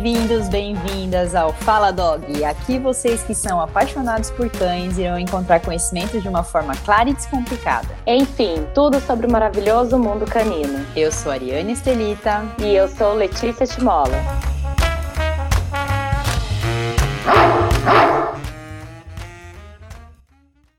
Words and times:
Bem-vindos, 0.00 0.48
bem-vindas 0.48 1.34
ao 1.34 1.52
Fala 1.52 1.90
Dog. 1.90 2.42
Aqui 2.42 2.78
vocês 2.78 3.22
que 3.22 3.34
são 3.34 3.60
apaixonados 3.60 4.30
por 4.30 4.48
cães 4.48 4.96
irão 4.96 5.18
encontrar 5.18 5.60
conhecimento 5.60 6.18
de 6.18 6.26
uma 6.26 6.42
forma 6.42 6.74
clara 6.86 7.10
e 7.10 7.12
descomplicada. 7.12 7.94
Enfim, 8.06 8.66
tudo 8.74 8.98
sobre 8.98 9.26
o 9.26 9.30
maravilhoso 9.30 9.98
mundo 9.98 10.24
canino. 10.24 10.86
Eu 10.96 11.12
sou 11.12 11.30
Ariane 11.30 11.72
Estelita 11.72 12.40
e 12.58 12.74
eu 12.74 12.88
sou 12.88 13.12
Letícia 13.12 13.66
Timola. 13.66 14.16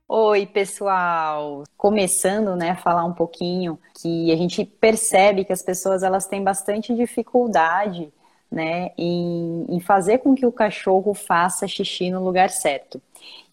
Oi, 0.07 0.47
pessoal! 0.47 1.61
Começando, 1.77 2.55
né, 2.55 2.71
a 2.71 2.75
falar 2.75 3.05
um 3.05 3.13
pouquinho 3.13 3.77
que 4.01 4.31
a 4.31 4.35
gente 4.35 4.65
percebe 4.65 5.45
que 5.45 5.53
as 5.53 5.61
pessoas 5.61 6.01
elas 6.01 6.25
têm 6.25 6.43
bastante 6.43 6.95
dificuldade 6.95 8.11
né, 8.51 8.91
em, 8.97 9.65
em 9.69 9.79
fazer 9.79 10.19
com 10.19 10.35
que 10.35 10.45
o 10.45 10.51
cachorro 10.51 11.13
faça 11.13 11.67
xixi 11.67 12.09
no 12.11 12.23
lugar 12.23 12.49
certo. 12.49 13.01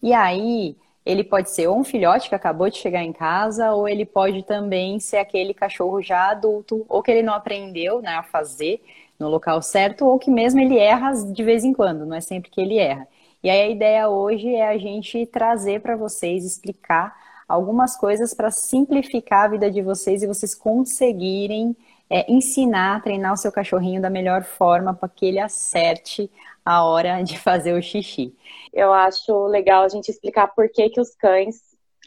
E 0.01 0.13
aí, 0.13 0.75
ele 1.05 1.23
pode 1.23 1.49
ser 1.49 1.67
ou 1.67 1.77
um 1.79 1.83
filhote 1.83 2.29
que 2.29 2.35
acabou 2.35 2.69
de 2.69 2.77
chegar 2.77 3.03
em 3.03 3.13
casa, 3.13 3.73
ou 3.73 3.87
ele 3.87 4.05
pode 4.05 4.43
também 4.43 4.99
ser 4.99 5.17
aquele 5.17 5.53
cachorro 5.53 6.01
já 6.01 6.29
adulto, 6.31 6.85
ou 6.89 7.01
que 7.01 7.11
ele 7.11 7.23
não 7.23 7.33
aprendeu 7.33 8.01
né, 8.01 8.15
a 8.15 8.23
fazer 8.23 8.81
no 9.17 9.27
local 9.27 9.61
certo, 9.61 10.05
ou 10.05 10.19
que 10.19 10.29
mesmo 10.29 10.59
ele 10.59 10.77
erra 10.77 11.11
de 11.13 11.43
vez 11.43 11.63
em 11.63 11.73
quando, 11.73 12.05
não 12.05 12.15
é 12.15 12.21
sempre 12.21 12.49
que 12.51 12.61
ele 12.61 12.77
erra. 12.77 13.07
E 13.41 13.49
aí 13.49 13.61
a 13.61 13.69
ideia 13.69 14.09
hoje 14.09 14.53
é 14.53 14.67
a 14.67 14.77
gente 14.77 15.25
trazer 15.25 15.81
para 15.81 15.95
vocês, 15.95 16.45
explicar 16.45 17.15
algumas 17.47 17.97
coisas 17.97 18.33
para 18.33 18.51
simplificar 18.51 19.45
a 19.45 19.47
vida 19.47 19.71
de 19.71 19.81
vocês 19.81 20.21
e 20.21 20.27
vocês 20.27 20.53
conseguirem 20.53 21.75
é 22.09 22.31
ensinar, 22.31 23.01
treinar 23.03 23.33
o 23.33 23.37
seu 23.37 23.51
cachorrinho 23.51 24.01
da 24.01 24.09
melhor 24.09 24.43
forma 24.43 24.93
para 24.93 25.07
que 25.07 25.25
ele 25.25 25.39
acerte 25.39 26.29
a 26.65 26.83
hora 26.83 27.21
de 27.21 27.37
fazer 27.39 27.73
o 27.73 27.81
xixi. 27.81 28.35
Eu 28.73 28.91
acho 28.91 29.45
legal 29.45 29.83
a 29.83 29.87
gente 29.87 30.09
explicar 30.09 30.47
por 30.47 30.69
que, 30.69 30.89
que 30.89 30.99
os 30.99 31.13
cães 31.15 31.57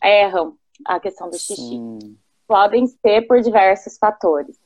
erram 0.03 0.57
a 0.85 0.99
questão 0.99 1.31
do 1.31 1.39
xixi. 1.39 1.55
Sim. 1.55 2.17
Podem 2.47 2.87
ser 2.87 3.23
por 3.23 3.41
diversos 3.41 3.97
fatores. 3.97 4.61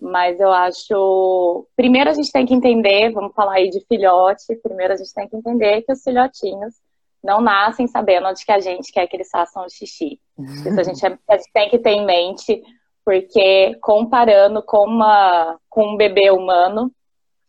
Mas 0.00 0.38
eu 0.38 0.52
acho. 0.52 1.66
Primeiro 1.74 2.08
a 2.08 2.12
gente 2.12 2.30
tem 2.30 2.46
que 2.46 2.54
entender, 2.54 3.10
vamos 3.10 3.34
falar 3.34 3.54
aí 3.54 3.68
de 3.68 3.84
filhote. 3.86 4.54
Primeiro 4.62 4.94
a 4.94 4.96
gente 4.96 5.12
tem 5.12 5.28
que 5.28 5.36
entender 5.36 5.82
que 5.82 5.92
os 5.92 6.02
filhotinhos 6.02 6.74
não 7.22 7.40
nascem 7.40 7.88
sabendo 7.88 8.28
onde 8.28 8.44
que 8.44 8.52
a 8.52 8.60
gente 8.60 8.92
quer 8.92 9.08
que 9.08 9.16
eles 9.16 9.28
façam 9.28 9.64
o 9.64 9.68
xixi. 9.68 10.20
Isso 10.38 10.80
a 10.80 10.82
gente, 10.84 11.04
a 11.04 11.36
gente 11.36 11.52
tem 11.52 11.68
que 11.68 11.78
ter 11.80 11.90
em 11.90 12.06
mente 12.06 12.62
porque 13.08 13.74
comparando 13.80 14.62
com, 14.62 14.84
uma, 14.84 15.58
com 15.70 15.94
um 15.94 15.96
bebê 15.96 16.30
humano, 16.30 16.92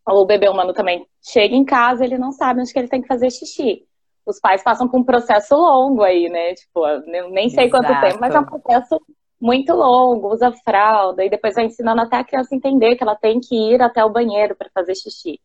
o 0.07 0.25
bebê 0.25 0.47
humano 0.47 0.71
também 0.71 1.05
chega 1.21 1.53
em 1.53 1.65
casa, 1.65 2.05
ele 2.05 2.17
não 2.17 2.31
sabe 2.31 2.61
onde 2.61 2.71
que 2.71 2.79
ele 2.79 2.87
tem 2.87 3.01
que 3.01 3.09
fazer 3.09 3.29
xixi. 3.29 3.85
Os 4.25 4.39
pais 4.39 4.63
passam 4.63 4.87
por 4.87 4.97
um 4.97 5.03
processo 5.03 5.53
longo 5.57 6.01
aí, 6.01 6.29
né? 6.29 6.53
Tipo, 6.53 6.85
nem 7.29 7.49
sei 7.49 7.65
Exato. 7.65 7.83
quanto 7.83 8.01
tempo, 8.01 8.19
mas 8.21 8.33
é 8.33 8.39
um 8.39 8.45
processo 8.45 9.01
muito 9.37 9.73
longo, 9.73 10.31
usa 10.31 10.49
fralda, 10.63 11.25
e 11.25 11.29
depois 11.29 11.55
vai 11.55 11.65
ensinando 11.65 12.03
até 12.03 12.15
a 12.15 12.23
criança 12.23 12.55
entender 12.55 12.95
que 12.95 13.03
ela 13.03 13.17
tem 13.17 13.41
que 13.41 13.53
ir 13.53 13.81
até 13.81 14.05
o 14.05 14.09
banheiro 14.09 14.55
para 14.55 14.69
fazer 14.73 14.95
xixi. 14.95 15.41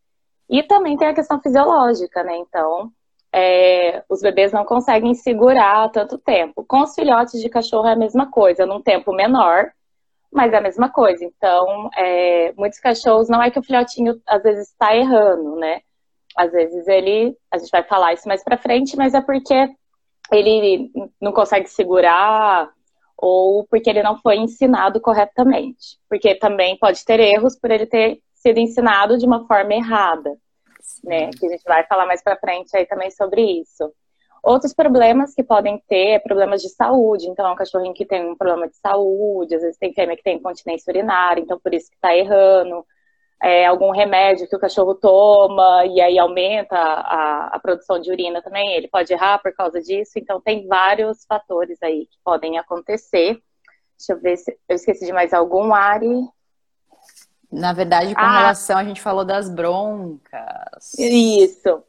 E 0.48 0.62
também 0.62 0.96
tem 0.96 1.08
a 1.08 1.14
questão 1.14 1.40
fisiológica, 1.40 2.22
né? 2.22 2.36
Então, 2.36 2.92
é, 3.32 4.04
os 4.08 4.20
bebês 4.20 4.52
não 4.52 4.64
conseguem 4.64 5.12
segurar 5.12 5.90
tanto 5.90 6.18
tempo. 6.18 6.64
Com 6.68 6.82
os 6.82 6.94
filhotes 6.94 7.40
de 7.40 7.48
cachorro 7.48 7.88
é 7.88 7.94
a 7.94 7.96
mesma 7.96 8.30
coisa, 8.30 8.64
num 8.64 8.80
tempo 8.80 9.12
menor, 9.12 9.72
mas 10.34 10.52
é 10.52 10.56
a 10.56 10.60
mesma 10.60 10.90
coisa. 10.90 11.24
Então, 11.24 11.88
é, 11.96 12.52
muitos 12.54 12.80
cachorros, 12.80 13.28
não 13.28 13.40
é 13.40 13.50
que 13.50 13.58
o 13.58 13.62
filhotinho 13.62 14.20
às 14.26 14.42
vezes 14.42 14.68
está 14.68 14.94
errando, 14.94 15.54
né? 15.56 15.80
Às 16.36 16.50
vezes 16.50 16.88
ele, 16.88 17.36
a 17.52 17.56
gente 17.56 17.70
vai 17.70 17.84
falar 17.84 18.12
isso 18.12 18.26
mais 18.26 18.42
pra 18.42 18.58
frente, 18.58 18.96
mas 18.96 19.14
é 19.14 19.20
porque 19.20 19.70
ele 20.32 20.90
não 21.20 21.32
consegue 21.32 21.68
segurar 21.68 22.68
ou 23.16 23.64
porque 23.68 23.88
ele 23.88 24.02
não 24.02 24.18
foi 24.18 24.36
ensinado 24.36 25.00
corretamente. 25.00 25.98
Porque 26.08 26.34
também 26.34 26.76
pode 26.78 27.04
ter 27.04 27.20
erros 27.20 27.56
por 27.56 27.70
ele 27.70 27.86
ter 27.86 28.18
sido 28.34 28.58
ensinado 28.58 29.16
de 29.16 29.24
uma 29.24 29.46
forma 29.46 29.72
errada, 29.72 30.36
né? 31.04 31.30
Que 31.30 31.46
a 31.46 31.50
gente 31.50 31.62
vai 31.64 31.86
falar 31.86 32.06
mais 32.06 32.24
pra 32.24 32.36
frente 32.36 32.76
aí 32.76 32.86
também 32.86 33.10
sobre 33.12 33.40
isso. 33.60 33.92
Outros 34.44 34.74
problemas 34.74 35.34
que 35.34 35.42
podem 35.42 35.82
ter 35.88 36.10
é 36.10 36.18
problemas 36.18 36.60
de 36.60 36.68
saúde. 36.68 37.26
Então, 37.26 37.46
é 37.46 37.50
um 37.50 37.56
cachorrinho 37.56 37.94
que 37.94 38.04
tem 38.04 38.28
um 38.28 38.36
problema 38.36 38.68
de 38.68 38.76
saúde, 38.76 39.54
às 39.54 39.62
vezes 39.62 39.78
tem 39.78 39.94
fêmea 39.94 40.16
que 40.18 40.22
tem 40.22 40.36
incontinência 40.36 40.90
urinária, 40.90 41.40
então 41.40 41.58
por 41.58 41.72
isso 41.72 41.88
que 41.88 41.96
está 41.96 42.14
errando. 42.14 42.84
É, 43.42 43.64
algum 43.66 43.90
remédio 43.90 44.46
que 44.46 44.54
o 44.54 44.58
cachorro 44.58 44.94
toma 44.94 45.86
e 45.86 45.98
aí 46.00 46.18
aumenta 46.18 46.76
a, 46.76 47.56
a, 47.56 47.58
produção 47.58 47.98
de 47.98 48.10
urina 48.10 48.42
também, 48.42 48.74
ele 48.74 48.88
pode 48.88 49.12
errar 49.12 49.38
por 49.38 49.52
causa 49.54 49.80
disso. 49.80 50.12
Então, 50.18 50.38
tem 50.42 50.66
vários 50.66 51.24
fatores 51.24 51.82
aí 51.82 52.06
que 52.06 52.18
podem 52.22 52.58
acontecer. 52.58 53.42
Deixa 53.96 54.12
eu 54.12 54.20
ver 54.20 54.36
se 54.36 54.54
eu 54.68 54.76
esqueci 54.76 55.06
de 55.06 55.12
mais 55.12 55.32
algum, 55.32 55.72
Ari. 55.72 56.28
Na 57.50 57.72
verdade, 57.72 58.14
com 58.14 58.20
ah, 58.20 58.40
relação, 58.40 58.76
a 58.76 58.84
gente 58.84 59.00
falou 59.00 59.24
das 59.24 59.48
broncas. 59.48 60.92
Isso. 60.98 61.82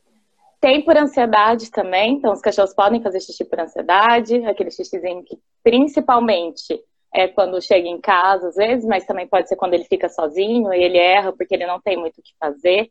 Tem 0.65 0.81
por 0.81 0.97
ansiedade 0.97 1.69
também, 1.69 2.13
então 2.13 2.33
os 2.33 2.41
cachorros 2.41 2.73
podem 2.73 2.99
fazer 2.99 3.19
xixi 3.19 3.45
por 3.45 3.59
ansiedade, 3.59 4.43
aquele 4.47 4.71
xixizinho 4.71 5.23
que 5.23 5.37
principalmente 5.63 6.81
é 7.13 7.27
quando 7.27 7.61
chega 7.61 7.87
em 7.87 8.01
casa, 8.01 8.47
às 8.47 8.55
vezes, 8.55 8.83
mas 8.83 9.05
também 9.05 9.27
pode 9.27 9.47
ser 9.47 9.57
quando 9.57 9.75
ele 9.75 9.83
fica 9.83 10.09
sozinho 10.09 10.73
e 10.73 10.83
ele 10.83 10.97
erra 10.97 11.31
porque 11.31 11.53
ele 11.53 11.67
não 11.67 11.79
tem 11.79 11.95
muito 11.95 12.17
o 12.17 12.23
que 12.23 12.31
fazer. 12.39 12.89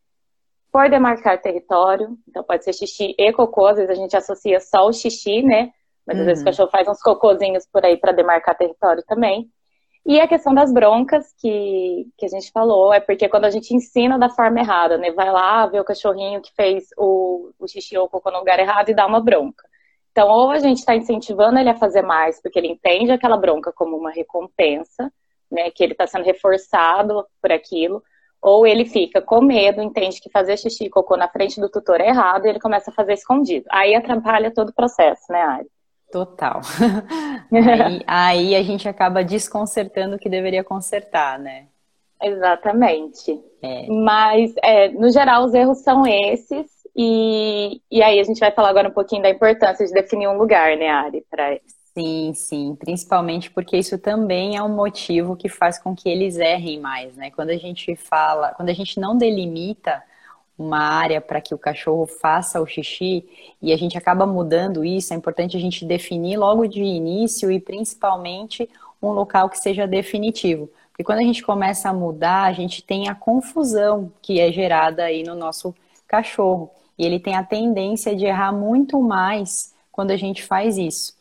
Por 0.71 0.89
demarcar 0.89 1.43
território, 1.43 2.17
então 2.29 2.45
pode 2.45 2.63
ser 2.63 2.75
xixi 2.75 3.13
e 3.19 3.33
cocô, 3.33 3.67
às 3.67 3.77
vezes 3.77 3.91
a 3.91 4.01
gente 4.01 4.17
associa 4.17 4.61
só 4.61 4.87
o 4.87 4.93
xixi, 4.93 5.43
né? 5.43 5.73
Mas 6.07 6.17
às 6.17 6.21
uhum. 6.21 6.27
vezes 6.27 6.43
o 6.43 6.47
uhum. 6.47 6.53
cachorro 6.53 6.71
faz 6.71 6.87
uns 6.87 7.03
cocôzinhos 7.03 7.67
por 7.73 7.85
aí 7.85 7.97
para 7.97 8.13
demarcar 8.13 8.57
território 8.57 9.03
também. 9.05 9.51
E 10.07 10.21
a 10.21 10.29
questão 10.29 10.53
das 10.55 10.71
broncas 10.71 11.33
que, 11.39 12.07
que 12.19 12.27
a 12.27 12.29
gente 12.29 12.53
falou, 12.53 12.93
é 12.93 13.01
porque 13.01 13.27
quando 13.27 13.47
a 13.47 13.51
gente 13.51 13.75
ensina 13.75 14.19
da 14.19 14.29
forma 14.29 14.61
errada, 14.61 14.99
né? 14.99 15.11
Vai 15.13 15.31
lá 15.33 15.67
ver 15.67 15.81
o 15.81 15.85
cachorrinho 15.85 16.43
que 16.43 16.53
fez 16.55 16.89
o, 16.99 17.51
o 17.59 17.67
xixi 17.67 17.97
ou 17.97 18.09
cocô 18.09 18.31
no 18.31 18.39
lugar 18.39 18.59
errado 18.59 18.91
e 18.91 18.95
dá 18.95 19.07
uma 19.07 19.21
bronca. 19.21 19.67
Então, 20.13 20.29
ou 20.29 20.51
a 20.51 20.59
gente 20.59 20.79
está 20.79 20.95
incentivando 20.95 21.59
ele 21.59 21.71
a 21.71 21.75
fazer 21.75 22.03
mais, 22.03 22.41
porque 22.41 22.59
ele 22.59 22.69
entende 22.69 23.13
aquela 23.13 23.37
bronca 23.37 23.73
como 23.73 23.97
uma 23.97 24.11
recompensa, 24.11 25.11
né? 25.51 25.71
Que 25.71 25.83
ele 25.83 25.93
está 25.93 26.07
sendo 26.07 26.25
reforçado 26.25 27.27
por 27.41 27.51
aquilo, 27.51 28.03
ou 28.43 28.67
ele 28.67 28.85
fica 28.85 29.23
com 29.23 29.41
medo, 29.41 29.81
entende 29.81 30.21
que 30.21 30.31
fazer 30.31 30.59
xixi 30.59 30.85
e 30.85 30.91
cocô 30.91 31.17
na 31.17 31.29
frente 31.29 31.59
do 31.59 31.71
tutor 31.71 32.01
é 32.03 32.09
errado 32.09 32.45
e 32.45 32.51
ele 32.51 32.61
começa 32.61 32.91
a 32.91 32.95
fazer 32.95 33.15
escondido. 33.15 33.65
Aí 33.71 33.95
atrapalha 33.95 34.53
todo 34.53 34.69
o 34.69 34.75
processo, 34.75 35.25
né, 35.31 35.41
Ari? 35.41 35.69
Total. 36.15 36.61
aí, 37.51 38.05
aí, 38.07 38.55
a 38.55 38.63
gente 38.63 38.89
acaba 38.89 39.25
desconcertando 39.25 40.15
o 40.15 40.19
que 40.19 40.29
deveria 40.29 40.63
consertar, 40.63 41.41
né? 41.41 41.67
Exatamente. 42.23 43.37
É. 43.61 43.89
Mas, 43.89 44.55
é, 44.63 44.91
no 44.91 45.11
geral, 45.11 45.45
os 45.45 45.53
erros 45.53 45.79
são 45.79 46.07
esses. 46.07 46.71
E, 46.95 47.81
e 47.91 48.01
aí 48.01 48.21
a 48.21 48.23
gente 48.23 48.39
vai 48.39 48.53
falar 48.53 48.69
agora 48.69 48.89
um 48.89 48.93
pouquinho 48.93 49.23
da 49.23 49.29
importância 49.29 49.85
de 49.85 49.93
definir 49.93 50.29
um 50.29 50.39
lugar, 50.39 50.77
né, 50.77 50.89
Ari, 50.89 51.27
para 51.29 51.59
Sim, 51.99 52.33
sim, 52.33 52.77
principalmente 52.77 53.51
porque 53.51 53.77
isso 53.77 53.99
também 53.99 54.57
é 54.57 54.63
um 54.63 54.69
motivo 54.69 55.37
que 55.37 55.49
faz 55.49 55.81
com 55.81 55.97
que 55.97 56.09
eles 56.09 56.37
errem 56.37 56.79
mais, 56.79 57.17
né? 57.17 57.33
Quando 57.33 57.51
a 57.51 57.57
gente 57.57 57.97
fala, 57.97 58.53
quando 58.55 58.69
a 58.69 58.73
gente 58.73 59.01
não 59.01 59.19
delimita 59.19 60.01
uma 60.59 60.79
área 60.79 61.21
para 61.21 61.41
que 61.41 61.55
o 61.55 61.59
cachorro 61.59 62.07
faça 62.07 62.61
o 62.61 62.67
xixi 62.67 63.27
e 63.61 63.73
a 63.73 63.77
gente 63.77 63.99
acaba 63.99 64.27
mudando 64.27 64.85
isso, 64.85 65.13
é 65.13 65.17
importante 65.17 65.57
a 65.57 65.61
gente 65.61 65.85
definir 65.85 66.37
logo 66.37 66.67
de 66.67 66.83
início 66.83 67.51
e 67.51 67.59
principalmente 67.59 68.69
um 69.03 69.11
local 69.11 69.49
que 69.49 69.59
seja 69.59 69.87
definitivo. 69.87 70.71
Porque 70.91 71.03
quando 71.03 71.19
a 71.19 71.25
gente 71.25 71.43
começa 71.43 71.89
a 71.89 71.93
mudar, 71.93 72.45
a 72.45 72.53
gente 72.53 72.83
tem 72.83 73.09
a 73.09 73.15
confusão 73.15 74.13
que 74.23 74.39
é 74.39 74.53
gerada 74.53 75.05
aí 75.05 75.25
no 75.25 75.35
nosso 75.35 75.75
cachorro. 76.07 76.71
E 76.97 77.05
ele 77.05 77.19
tem 77.19 77.35
a 77.35 77.43
tendência 77.43 78.15
de 78.15 78.25
errar 78.25 78.53
muito 78.53 79.01
mais 79.03 79.75
quando 79.91 80.13
a 80.13 80.17
gente 80.17 80.45
faz 80.45 80.79
isso. 80.79 81.13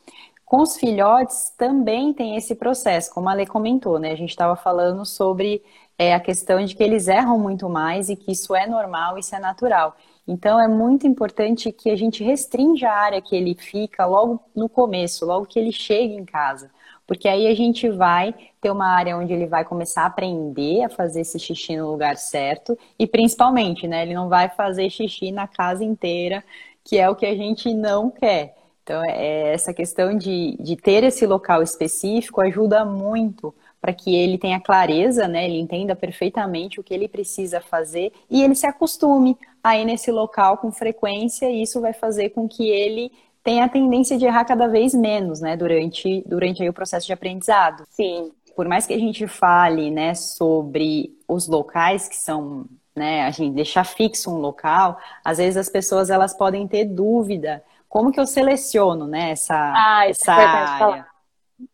Com 0.45 0.61
os 0.61 0.77
filhotes 0.77 1.51
também 1.57 2.13
tem 2.13 2.35
esse 2.35 2.53
processo, 2.53 3.11
como 3.11 3.27
a 3.27 3.33
Lê 3.33 3.47
comentou, 3.47 3.97
né? 3.97 4.11
A 4.11 4.15
gente 4.15 4.29
estava 4.29 4.55
falando 4.55 5.03
sobre 5.03 5.63
é 5.97 6.13
a 6.13 6.19
questão 6.19 6.63
de 6.63 6.75
que 6.75 6.83
eles 6.83 7.07
erram 7.07 7.37
muito 7.37 7.69
mais 7.69 8.09
e 8.09 8.15
que 8.15 8.31
isso 8.31 8.55
é 8.55 8.67
normal, 8.67 9.17
isso 9.17 9.35
é 9.35 9.39
natural. 9.39 9.95
Então 10.27 10.59
é 10.59 10.67
muito 10.67 11.05
importante 11.05 11.71
que 11.71 11.89
a 11.89 11.95
gente 11.95 12.23
restrinja 12.23 12.89
a 12.89 12.97
área 12.97 13.21
que 13.21 13.35
ele 13.35 13.55
fica 13.55 14.05
logo 14.05 14.39
no 14.55 14.69
começo, 14.69 15.25
logo 15.25 15.45
que 15.45 15.59
ele 15.59 15.71
chega 15.71 16.13
em 16.13 16.25
casa. 16.25 16.71
Porque 17.05 17.27
aí 17.27 17.47
a 17.47 17.53
gente 17.53 17.89
vai 17.89 18.33
ter 18.61 18.71
uma 18.71 18.87
área 18.87 19.17
onde 19.17 19.33
ele 19.33 19.45
vai 19.45 19.65
começar 19.65 20.03
a 20.03 20.05
aprender 20.05 20.83
a 20.83 20.89
fazer 20.89 21.21
esse 21.21 21.37
xixi 21.37 21.75
no 21.75 21.91
lugar 21.91 22.15
certo 22.17 22.77
e 22.97 23.05
principalmente, 23.05 23.87
né, 23.87 24.03
ele 24.03 24.13
não 24.13 24.29
vai 24.29 24.49
fazer 24.49 24.89
xixi 24.89 25.31
na 25.31 25.45
casa 25.47 25.83
inteira, 25.83 26.43
que 26.83 26.97
é 26.97 27.09
o 27.09 27.15
que 27.15 27.25
a 27.25 27.35
gente 27.35 27.73
não 27.73 28.09
quer. 28.09 28.55
Então, 28.83 29.01
é 29.05 29.53
essa 29.53 29.73
questão 29.73 30.17
de, 30.17 30.57
de 30.59 30.75
ter 30.75 31.03
esse 31.03 31.25
local 31.25 31.61
específico 31.61 32.41
ajuda 32.41 32.83
muito 32.83 33.53
para 33.83 33.93
que 33.93 34.15
ele 34.15 34.37
tenha 34.37 34.61
clareza, 34.61 35.27
né? 35.27 35.43
Ele 35.43 35.59
entenda 35.59 35.93
perfeitamente 35.93 36.79
o 36.79 36.83
que 36.83 36.93
ele 36.93 37.05
precisa 37.05 37.59
fazer 37.59 38.13
e 38.29 38.41
ele 38.41 38.55
se 38.55 38.65
acostume 38.65 39.37
aí 39.61 39.83
nesse 39.83 40.09
local 40.09 40.57
com 40.57 40.71
frequência, 40.71 41.51
e 41.51 41.61
isso 41.61 41.81
vai 41.81 41.91
fazer 41.91 42.29
com 42.29 42.47
que 42.47 42.69
ele 42.69 43.11
tenha 43.43 43.65
a 43.65 43.69
tendência 43.69 44.17
de 44.17 44.23
errar 44.23 44.45
cada 44.45 44.69
vez 44.69 44.93
menos, 44.93 45.41
né, 45.41 45.57
durante, 45.57 46.23
durante 46.25 46.65
o 46.67 46.71
processo 46.71 47.05
de 47.05 47.11
aprendizado. 47.11 47.83
Sim. 47.89 48.31
Por 48.55 48.69
mais 48.69 48.87
que 48.87 48.93
a 48.93 48.97
gente 48.97 49.27
fale, 49.27 49.91
né, 49.91 50.15
sobre 50.15 51.13
os 51.27 51.49
locais 51.49 52.07
que 52.07 52.15
são, 52.15 52.65
né, 52.95 53.23
a 53.23 53.31
gente 53.31 53.53
deixar 53.53 53.83
fixo 53.83 54.31
um 54.31 54.37
local, 54.37 54.97
às 55.25 55.39
vezes 55.39 55.57
as 55.57 55.67
pessoas 55.67 56.09
elas 56.09 56.33
podem 56.33 56.65
ter 56.69 56.85
dúvida 56.85 57.61
como 57.89 58.13
que 58.13 58.19
eu 58.19 58.25
seleciono, 58.25 59.07
né, 59.07 59.31
essa, 59.31 59.73
ah, 59.75 60.07
essa 60.07 60.31
é 60.31 60.45
área. 60.45 61.12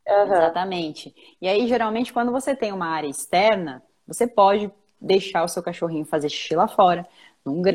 Uhum. 0.08 0.24
Exatamente. 0.24 1.14
E 1.42 1.48
aí, 1.48 1.68
geralmente, 1.68 2.12
quando 2.14 2.32
você 2.32 2.56
tem 2.56 2.72
uma 2.72 2.88
área 2.88 3.08
externa, 3.08 3.82
você 4.08 4.28
pode 4.28 4.72
deixar 5.00 5.44
o 5.44 5.48
seu 5.48 5.64
cachorrinho 5.64 6.06
fazer 6.06 6.30
xixi 6.30 6.56
lá 6.56 6.68
fora, 6.68 7.08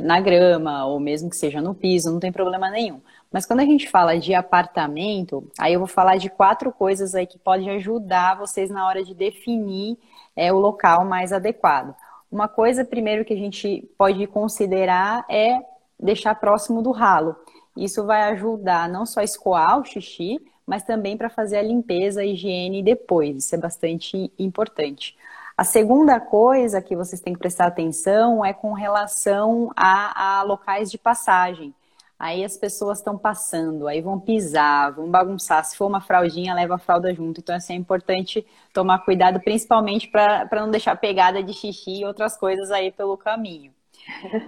na 0.03 0.21
grama, 0.21 0.85
ou 0.87 1.01
mesmo 1.01 1.31
que 1.31 1.37
seja 1.37 1.61
no 1.61 1.75
piso, 1.75 2.13
não 2.13 2.21
tem 2.21 2.31
problema 2.31 2.71
nenhum. 2.71 3.01
Mas 3.33 3.47
quando 3.47 3.61
a 3.61 3.65
gente 3.65 3.89
fala 3.89 4.19
de 4.19 4.35
apartamento, 4.35 5.51
aí 5.59 5.73
eu 5.73 5.81
vou 5.81 5.89
falar 5.89 6.17
de 6.17 6.29
quatro 6.29 6.71
coisas 6.71 7.15
aí 7.15 7.27
que 7.27 7.39
podem 7.39 7.71
ajudar 7.71 8.39
vocês 8.39 8.71
na 8.71 8.87
hora 8.87 9.03
de 9.03 9.15
definir 9.15 9.99
é, 10.37 10.53
o 10.53 10.59
local 10.59 11.05
mais 11.05 11.33
adequado. 11.33 11.95
Uma 12.31 12.47
coisa, 12.47 12.85
primeiro, 12.85 13.25
que 13.25 13.33
a 13.33 13.37
gente 13.37 13.89
pode 13.97 14.27
considerar 14.27 15.25
é 15.29 15.59
deixar 15.99 16.35
próximo 16.35 16.83
do 16.83 16.91
ralo. 16.91 17.35
Isso 17.77 18.05
vai 18.05 18.23
ajudar 18.33 18.89
não 18.89 19.07
só 19.07 19.21
a 19.21 19.25
escoar 19.25 19.81
o 19.81 19.85
xixi, 19.85 20.41
mas 20.67 20.83
também 20.83 21.17
para 21.17 21.29
fazer 21.29 21.59
a 21.59 21.63
limpeza, 21.63 22.21
a 22.21 22.25
higiene 22.25 22.83
depois. 22.83 23.37
Isso 23.37 23.55
é 23.55 23.59
bastante 23.59 24.33
importante. 24.39 25.17
A 25.57 25.63
segunda 25.65 26.19
coisa 26.19 26.83
que 26.83 26.97
vocês 26.97 27.21
têm 27.21 27.33
que 27.33 27.39
prestar 27.39 27.67
atenção 27.67 28.45
é 28.45 28.53
com 28.53 28.73
relação 28.73 29.71
a, 29.77 30.41
a 30.41 30.43
locais 30.43 30.91
de 30.91 30.99
passagem. 30.99 31.75
Aí 32.19 32.45
as 32.45 32.57
pessoas 32.57 32.99
estão 32.99 33.19
passando, 33.19 33.87
aí 33.87 34.01
vão 34.01 34.19
pisar, 34.19 34.93
vão 34.93 35.11
bagunçar. 35.11 35.65
Se 35.65 35.77
for 35.77 35.87
uma 35.87 36.01
fraldinha, 36.01 36.55
leva 36.55 36.77
a 36.77 36.79
fralda 36.79 37.13
junto. 37.15 37.41
Então, 37.41 37.55
assim, 37.55 37.75
é 37.75 37.77
importante 37.77 38.47
tomar 38.73 39.01
cuidado, 39.05 39.41
principalmente 39.41 40.09
para 40.09 40.49
não 40.53 40.71
deixar 40.71 40.97
pegada 40.97 41.43
de 41.43 41.53
xixi 41.53 42.01
e 42.01 42.05
outras 42.05 42.37
coisas 42.37 42.71
aí 42.71 42.91
pelo 42.91 43.17
caminho. 43.17 43.73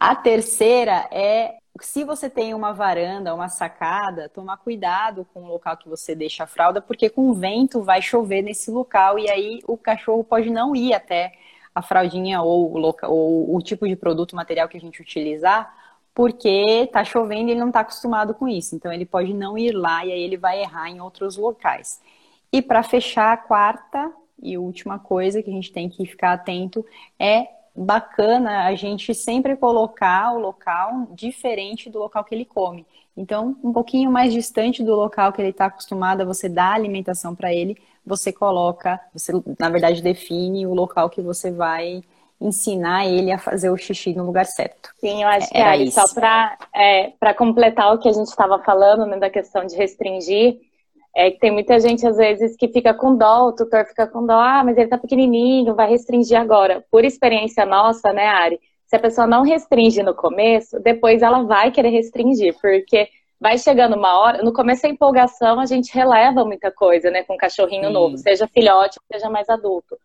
A 0.00 0.16
terceira 0.16 1.08
é 1.10 1.58
se 1.80 2.04
você 2.04 2.30
tem 2.30 2.54
uma 2.54 2.72
varanda, 2.72 3.34
uma 3.34 3.48
sacada, 3.48 4.28
tomar 4.28 4.58
cuidado 4.58 5.26
com 5.34 5.42
o 5.42 5.48
local 5.48 5.76
que 5.76 5.88
você 5.88 6.14
deixa 6.14 6.44
a 6.44 6.46
fralda, 6.46 6.80
porque 6.80 7.10
com 7.10 7.28
o 7.28 7.34
vento 7.34 7.82
vai 7.82 8.00
chover 8.00 8.42
nesse 8.42 8.70
local 8.70 9.18
e 9.18 9.28
aí 9.28 9.60
o 9.66 9.76
cachorro 9.76 10.22
pode 10.22 10.50
não 10.50 10.74
ir 10.76 10.94
até 10.94 11.32
a 11.74 11.82
fraldinha 11.82 12.40
ou 12.40 12.72
o, 12.72 12.78
local, 12.78 13.10
ou 13.10 13.56
o 13.56 13.60
tipo 13.60 13.88
de 13.88 13.96
produto, 13.96 14.36
material 14.36 14.68
que 14.68 14.76
a 14.76 14.80
gente 14.80 15.02
utilizar, 15.02 15.74
porque 16.14 16.88
tá 16.92 17.02
chovendo 17.02 17.48
e 17.48 17.52
ele 17.52 17.60
não 17.60 17.68
está 17.68 17.80
acostumado 17.80 18.34
com 18.34 18.48
isso. 18.48 18.76
Então 18.76 18.92
ele 18.92 19.04
pode 19.04 19.34
não 19.34 19.58
ir 19.58 19.72
lá 19.72 20.06
e 20.06 20.12
aí 20.12 20.20
ele 20.20 20.36
vai 20.36 20.60
errar 20.60 20.88
em 20.88 21.00
outros 21.00 21.36
locais. 21.36 22.00
E 22.52 22.62
para 22.62 22.84
fechar, 22.84 23.32
a 23.32 23.36
quarta 23.36 24.12
e 24.40 24.56
última 24.56 24.98
coisa 24.98 25.42
que 25.42 25.50
a 25.50 25.52
gente 25.52 25.72
tem 25.72 25.88
que 25.88 26.06
ficar 26.06 26.32
atento 26.34 26.86
é 27.18 27.48
bacana 27.74 28.66
a 28.66 28.74
gente 28.74 29.14
sempre 29.14 29.56
colocar 29.56 30.32
o 30.32 30.38
local 30.38 31.08
diferente 31.10 31.90
do 31.90 31.98
local 31.98 32.24
que 32.24 32.34
ele 32.34 32.44
come. 32.44 32.86
Então, 33.16 33.56
um 33.62 33.72
pouquinho 33.72 34.10
mais 34.10 34.32
distante 34.32 34.82
do 34.82 34.94
local 34.94 35.32
que 35.32 35.40
ele 35.40 35.50
está 35.50 35.66
acostumado 35.66 36.22
a 36.22 36.24
você 36.24 36.48
dar 36.48 36.72
alimentação 36.72 37.34
para 37.34 37.52
ele, 37.52 37.76
você 38.04 38.32
coloca, 38.32 39.00
você 39.12 39.32
na 39.58 39.70
verdade 39.70 40.02
define 40.02 40.66
o 40.66 40.74
local 40.74 41.08
que 41.08 41.22
você 41.22 41.50
vai 41.50 42.02
ensinar 42.40 43.06
ele 43.06 43.30
a 43.30 43.38
fazer 43.38 43.70
o 43.70 43.76
xixi 43.76 44.14
no 44.14 44.26
lugar 44.26 44.44
certo. 44.44 44.90
Sim, 45.00 45.22
eu 45.22 45.28
acho 45.28 45.48
que 45.48 45.56
Era 45.56 45.80
é, 45.80 45.90
só 45.90 46.12
para 46.12 46.58
é, 46.74 47.12
completar 47.34 47.94
o 47.94 47.98
que 47.98 48.08
a 48.08 48.12
gente 48.12 48.26
estava 48.26 48.58
falando, 48.58 49.06
né, 49.06 49.16
da 49.18 49.30
questão 49.30 49.64
de 49.64 49.76
restringir, 49.76 50.60
é 51.14 51.30
que 51.30 51.38
tem 51.38 51.50
muita 51.50 51.78
gente, 51.78 52.06
às 52.06 52.16
vezes, 52.16 52.56
que 52.56 52.68
fica 52.68 52.92
com 52.92 53.16
dó, 53.16 53.46
o 53.46 53.52
tutor 53.52 53.86
fica 53.86 54.06
com 54.06 54.26
dó, 54.26 54.38
ah, 54.38 54.64
mas 54.64 54.76
ele 54.76 54.88
tá 54.88 54.98
pequenininho, 54.98 55.74
vai 55.74 55.88
restringir 55.88 56.38
agora. 56.38 56.84
Por 56.90 57.04
experiência 57.04 57.64
nossa, 57.64 58.12
né, 58.12 58.26
Ari? 58.26 58.60
Se 58.86 58.96
a 58.96 58.98
pessoa 58.98 59.26
não 59.26 59.42
restringe 59.42 60.02
no 60.02 60.14
começo, 60.14 60.80
depois 60.80 61.22
ela 61.22 61.42
vai 61.44 61.70
querer 61.70 61.90
restringir, 61.90 62.54
porque 62.60 63.08
vai 63.40 63.58
chegando 63.58 63.96
uma 63.96 64.18
hora, 64.18 64.42
no 64.42 64.52
começo 64.52 64.86
a 64.86 64.90
empolgação, 64.90 65.60
a 65.60 65.66
gente 65.66 65.94
releva 65.94 66.44
muita 66.44 66.70
coisa, 66.72 67.10
né, 67.10 67.22
com 67.22 67.34
um 67.34 67.38
cachorrinho 67.38 67.88
Sim. 67.88 67.92
novo, 67.92 68.18
seja 68.18 68.48
filhote, 68.48 68.98
seja 69.12 69.30
mais 69.30 69.48
adulto. 69.48 69.96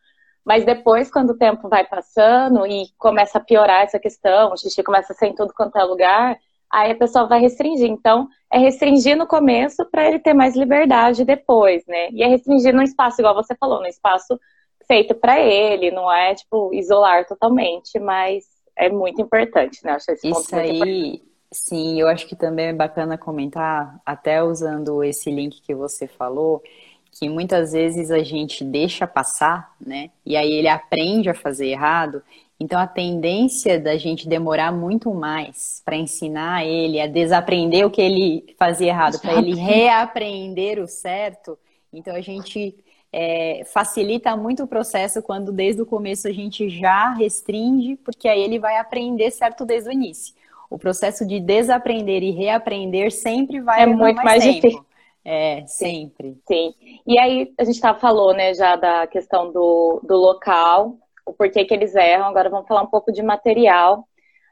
Mas 0.45 0.65
depois, 0.65 1.11
quando 1.11 1.31
o 1.31 1.37
tempo 1.37 1.69
vai 1.69 1.85
passando 1.85 2.65
e 2.65 2.87
começa 2.97 3.37
a 3.37 3.41
piorar 3.41 3.83
essa 3.83 3.99
questão, 3.99 4.51
o 4.51 4.57
xixi 4.57 4.83
começa 4.83 5.13
a 5.13 5.15
ser 5.15 5.27
em 5.27 5.35
tudo 5.35 5.53
quanto 5.53 5.77
é 5.77 5.83
lugar, 5.83 6.37
aí 6.71 6.91
a 6.91 6.95
pessoa 6.95 7.27
vai 7.27 7.39
restringir. 7.39 7.89
Então, 7.89 8.27
é 8.51 8.57
restringir 8.57 9.17
no 9.17 9.27
começo 9.27 9.85
para 9.91 10.07
ele 10.07 10.19
ter 10.19 10.33
mais 10.33 10.55
liberdade 10.55 11.25
depois, 11.25 11.83
né? 11.87 12.09
E 12.11 12.23
é 12.23 12.27
restringir 12.27 12.73
num 12.73 12.81
espaço, 12.81 13.21
igual 13.21 13.35
você 13.35 13.55
falou, 13.55 13.79
num 13.79 13.87
espaço 13.87 14.39
feito 14.87 15.13
para 15.13 15.39
ele, 15.39 15.91
não 15.91 16.11
é, 16.11 16.33
tipo, 16.33 16.73
isolar 16.73 17.25
totalmente, 17.27 17.99
mas 17.99 18.45
é 18.75 18.89
muito 18.89 19.21
importante, 19.21 19.83
né? 19.83 19.91
Acho 19.91 20.11
esse 20.11 20.27
Isso 20.27 20.55
aí, 20.55 21.21
sim, 21.51 21.99
eu 21.99 22.07
acho 22.07 22.27
que 22.27 22.35
também 22.35 22.67
é 22.67 22.73
bacana 22.73 23.17
comentar, 23.17 23.99
até 24.05 24.43
usando 24.43 25.03
esse 25.03 25.29
link 25.29 25.61
que 25.61 25.75
você 25.75 26.07
falou, 26.07 26.63
que 27.11 27.29
muitas 27.29 27.73
vezes 27.73 28.09
a 28.09 28.23
gente 28.23 28.63
deixa 28.63 29.05
passar, 29.05 29.75
né? 29.79 30.09
E 30.25 30.35
aí 30.35 30.51
ele 30.53 30.67
aprende 30.67 31.29
a 31.29 31.35
fazer 31.35 31.67
errado 31.67 32.23
então, 32.59 32.77
a 32.77 32.85
tendência 32.85 33.79
da 33.79 33.95
gente 33.95 34.27
demorar 34.27 34.69
muito 34.69 35.13
mais 35.13 35.81
para 35.85 35.95
ensinar 35.95 36.65
ele 36.65 36.99
a 36.99 37.07
desaprender 37.07 37.85
o 37.85 37.89
que 37.89 38.01
ele 38.01 38.53
fazia 38.59 38.89
errado, 38.89 39.17
para 39.21 39.35
ele 39.35 39.55
reaprender 39.55 40.77
o 40.77 40.85
certo. 40.85 41.57
Então, 41.93 42.13
a 42.13 42.19
gente 42.19 42.75
é, 43.13 43.63
facilita 43.65 44.35
muito 44.35 44.63
o 44.63 44.67
processo 44.67 45.21
quando 45.21 45.53
desde 45.53 45.81
o 45.81 45.85
começo 45.85 46.27
a 46.27 46.33
gente 46.33 46.67
já 46.67 47.13
restringe, 47.13 47.95
porque 47.95 48.27
aí 48.27 48.41
ele 48.41 48.59
vai 48.59 48.77
aprender 48.77 49.31
certo 49.31 49.65
desde 49.65 49.89
o 49.89 49.93
início. 49.93 50.35
O 50.69 50.77
processo 50.77 51.25
de 51.25 51.39
desaprender 51.39 52.21
e 52.23 52.31
reaprender 52.31 53.09
sempre 53.11 53.61
vai 53.61 53.83
é 53.83 53.85
muito 53.85 54.17
mais, 54.17 54.43
mais 54.43 54.43
difícil. 54.43 54.85
É, 55.23 55.63
sempre. 55.65 56.37
Sim. 56.45 56.73
E 57.07 57.17
aí, 57.17 57.53
a 57.57 57.63
gente 57.63 57.79
tá, 57.79 57.93
falou, 57.93 58.33
né, 58.33 58.53
já 58.53 58.75
da 58.75 59.07
questão 59.07 59.51
do, 59.51 60.01
do 60.03 60.15
local, 60.15 60.97
o 61.29 61.33
porquê 61.33 61.65
que 61.65 61.73
eles 61.73 61.95
erram. 61.95 62.25
Agora 62.25 62.49
vamos 62.49 62.67
falar 62.67 62.81
um 62.81 62.89
pouco 62.89 63.11
de 63.11 63.21
material. 63.21 64.07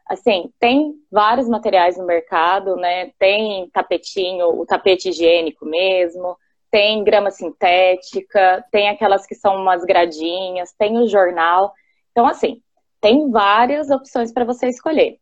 Assim, 0.08 0.52
tem 0.60 0.94
vários 1.12 1.50
materiais 1.50 1.98
no 1.98 2.06
mercado, 2.06 2.76
né? 2.76 3.12
Tem 3.20 3.70
tapetinho, 3.72 4.62
o 4.62 4.66
tapete 4.66 5.10
higiênico 5.10 5.66
mesmo, 5.66 6.38
tem 6.72 7.04
grama 7.04 7.32
sintética, 7.32 8.64
tem 8.72 8.90
aquelas 8.90 9.26
que 9.26 9.36
são 9.36 9.56
umas 9.56 9.84
gradinhas, 9.84 10.74
tem 10.78 10.98
o 10.98 11.08
jornal. 11.08 11.74
Então, 12.12 12.26
assim, 12.26 12.62
tem 13.02 13.30
várias 13.30 13.90
opções 13.90 14.32
para 14.32 14.46
você 14.46 14.68
escolher. 14.68 15.18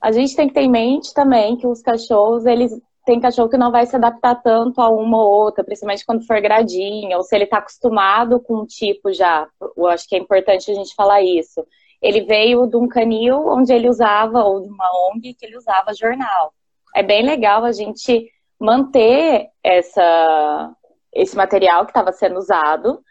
A 0.00 0.12
gente 0.12 0.34
tem 0.34 0.48
que 0.48 0.54
ter 0.54 0.62
em 0.62 0.70
mente 0.70 1.12
também 1.12 1.56
que 1.56 1.66
os 1.66 1.82
cachorros, 1.82 2.46
eles 2.46 2.72
tem 3.08 3.18
cachorro 3.18 3.48
que 3.48 3.56
não 3.56 3.72
vai 3.72 3.86
se 3.86 3.96
adaptar 3.96 4.34
tanto 4.34 4.82
a 4.82 4.90
uma 4.90 5.16
ou 5.16 5.30
outra, 5.30 5.64
principalmente 5.64 6.04
quando 6.04 6.26
for 6.26 6.38
gradinha, 6.42 7.16
ou 7.16 7.22
se 7.22 7.34
ele 7.34 7.44
está 7.44 7.56
acostumado 7.56 8.38
com 8.38 8.58
um 8.58 8.66
tipo 8.66 9.10
já. 9.14 9.48
Eu 9.74 9.86
acho 9.86 10.06
que 10.06 10.14
é 10.14 10.18
importante 10.18 10.70
a 10.70 10.74
gente 10.74 10.94
falar 10.94 11.22
isso. 11.22 11.66
Ele 12.02 12.20
veio 12.20 12.66
de 12.66 12.76
um 12.76 12.86
canil 12.86 13.48
onde 13.48 13.72
ele 13.72 13.88
usava, 13.88 14.44
ou 14.44 14.60
de 14.60 14.68
uma 14.68 14.84
ONG 15.08 15.32
que 15.32 15.46
ele 15.46 15.56
usava 15.56 15.94
jornal. 15.94 16.52
É 16.94 17.02
bem 17.02 17.22
legal 17.24 17.64
a 17.64 17.72
gente 17.72 18.30
manter 18.60 19.48
essa, 19.64 20.70
esse 21.14 21.34
material 21.34 21.86
que 21.86 21.90
estava 21.90 22.12
sendo 22.12 22.38
usado, 22.38 23.02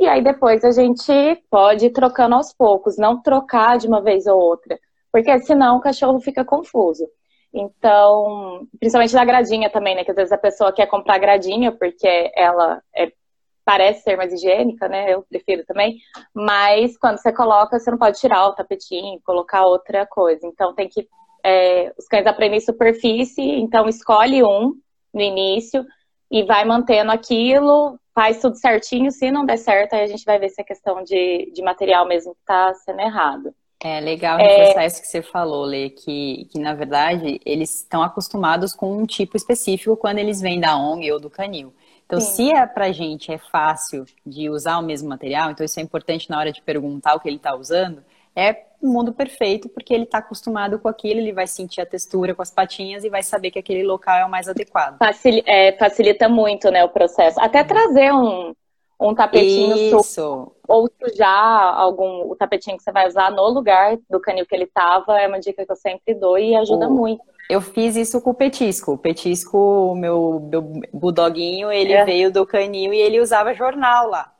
e 0.00 0.08
aí 0.08 0.20
depois 0.20 0.64
a 0.64 0.72
gente 0.72 1.12
pode 1.48 1.86
ir 1.86 1.90
trocando 1.90 2.34
aos 2.34 2.52
poucos, 2.52 2.96
não 2.98 3.22
trocar 3.22 3.78
de 3.78 3.86
uma 3.86 4.02
vez 4.02 4.26
ou 4.26 4.36
outra, 4.36 4.76
porque 5.12 5.38
senão 5.38 5.76
o 5.76 5.80
cachorro 5.80 6.18
fica 6.18 6.44
confuso. 6.44 7.06
Então, 7.54 8.66
principalmente 8.80 9.14
da 9.14 9.24
gradinha 9.24 9.70
também, 9.70 9.94
né? 9.94 10.04
Que 10.04 10.10
às 10.10 10.16
vezes 10.16 10.32
a 10.32 10.38
pessoa 10.38 10.72
quer 10.72 10.86
comprar 10.86 11.18
gradinha 11.18 11.70
porque 11.70 12.32
ela 12.34 12.82
é, 12.92 13.12
parece 13.64 14.02
ser 14.02 14.16
mais 14.16 14.32
higiênica, 14.32 14.88
né? 14.88 15.14
Eu 15.14 15.22
prefiro 15.22 15.64
também. 15.64 15.98
Mas 16.34 16.98
quando 16.98 17.18
você 17.18 17.32
coloca, 17.32 17.78
você 17.78 17.90
não 17.92 17.98
pode 17.98 18.18
tirar 18.18 18.48
o 18.48 18.54
tapetinho, 18.54 19.20
colocar 19.24 19.66
outra 19.66 20.04
coisa. 20.04 20.44
Então 20.46 20.74
tem 20.74 20.88
que. 20.88 21.08
É, 21.44 21.92
os 21.96 22.06
cães 22.06 22.26
aprendem 22.26 22.58
superfície, 22.58 23.42
então 23.42 23.88
escolhe 23.88 24.42
um 24.42 24.74
no 25.12 25.20
início 25.20 25.84
e 26.30 26.42
vai 26.42 26.64
mantendo 26.64 27.12
aquilo, 27.12 28.00
faz 28.14 28.40
tudo 28.40 28.56
certinho. 28.56 29.12
Se 29.12 29.30
não 29.30 29.44
der 29.46 29.58
certo, 29.58 29.94
aí 29.94 30.02
a 30.02 30.06
gente 30.06 30.24
vai 30.24 30.38
ver 30.38 30.48
se 30.48 30.60
é 30.60 30.64
questão 30.64 31.04
de, 31.04 31.52
de 31.54 31.62
material 31.62 32.06
mesmo 32.06 32.34
que 32.34 32.40
está 32.40 32.74
sendo 32.74 33.00
errado. 33.00 33.54
É 33.86 34.00
legal 34.00 34.38
reforçar 34.38 34.82
é... 34.82 34.86
isso 34.86 35.02
que 35.02 35.06
você 35.06 35.20
falou, 35.20 35.66
Lê, 35.66 35.90
que, 35.90 36.48
que 36.50 36.58
na 36.58 36.72
verdade 36.72 37.38
eles 37.44 37.82
estão 37.82 38.02
acostumados 38.02 38.74
com 38.74 38.96
um 38.96 39.04
tipo 39.04 39.36
específico 39.36 39.94
quando 39.94 40.16
eles 40.16 40.40
vêm 40.40 40.58
da 40.58 40.74
ONG 40.74 41.12
ou 41.12 41.20
do 41.20 41.28
canil. 41.28 41.70
Então, 42.06 42.18
Sim. 42.18 42.48
se 42.48 42.56
é 42.56 42.66
pra 42.66 42.92
gente 42.92 43.30
é 43.30 43.36
fácil 43.36 44.06
de 44.24 44.48
usar 44.48 44.78
o 44.78 44.82
mesmo 44.82 45.10
material, 45.10 45.50
então 45.50 45.66
isso 45.66 45.78
é 45.78 45.82
importante 45.82 46.30
na 46.30 46.38
hora 46.38 46.50
de 46.50 46.62
perguntar 46.62 47.14
o 47.14 47.20
que 47.20 47.28
ele 47.28 47.36
está 47.36 47.54
usando, 47.54 48.02
é 48.34 48.64
o 48.80 48.86
mundo 48.88 49.12
perfeito, 49.12 49.68
porque 49.68 49.92
ele 49.92 50.04
está 50.04 50.18
acostumado 50.18 50.78
com 50.78 50.88
aquilo, 50.88 51.20
ele 51.20 51.32
vai 51.32 51.46
sentir 51.46 51.82
a 51.82 51.86
textura 51.86 52.34
com 52.34 52.40
as 52.40 52.50
patinhas 52.50 53.04
e 53.04 53.10
vai 53.10 53.22
saber 53.22 53.50
que 53.50 53.58
aquele 53.58 53.82
local 53.82 54.16
é 54.16 54.24
o 54.24 54.30
mais 54.30 54.48
adequado. 54.48 54.96
Facil, 54.96 55.42
é, 55.44 55.72
facilita 55.72 56.26
muito 56.26 56.70
né, 56.70 56.82
o 56.82 56.88
processo. 56.88 57.38
Até 57.38 57.62
trazer 57.62 58.12
um, 58.14 58.54
um 59.04 59.14
tapetinho 59.14 59.98
Isso. 59.98 60.52
ou 60.66 60.88
sujar 60.98 61.78
algum 61.78 62.30
o 62.30 62.34
tapetinho 62.34 62.76
que 62.76 62.82
você 62.82 62.90
vai 62.90 63.06
usar 63.06 63.30
no 63.30 63.46
lugar 63.48 63.98
do 64.08 64.18
canil 64.18 64.46
que 64.46 64.54
ele 64.54 64.64
estava 64.64 65.20
é 65.20 65.28
uma 65.28 65.38
dica 65.38 65.64
que 65.64 65.70
eu 65.70 65.76
sempre 65.76 66.14
dou 66.14 66.38
e 66.38 66.56
ajuda 66.56 66.88
o... 66.88 66.94
muito. 66.94 67.22
Eu 67.50 67.60
fiz 67.60 67.94
isso 67.94 68.22
com 68.22 68.30
o 68.30 68.34
petisco. 68.34 68.92
O 68.92 68.98
petisco, 68.98 69.58
o 69.58 69.94
meu, 69.94 70.40
meu 70.50 70.62
budoguinho, 70.92 71.70
ele 71.70 71.92
é. 71.92 72.02
veio 72.02 72.32
do 72.32 72.46
canil 72.46 72.94
e 72.94 72.96
ele 72.96 73.20
usava 73.20 73.52
jornal 73.52 74.08
lá. 74.08 74.32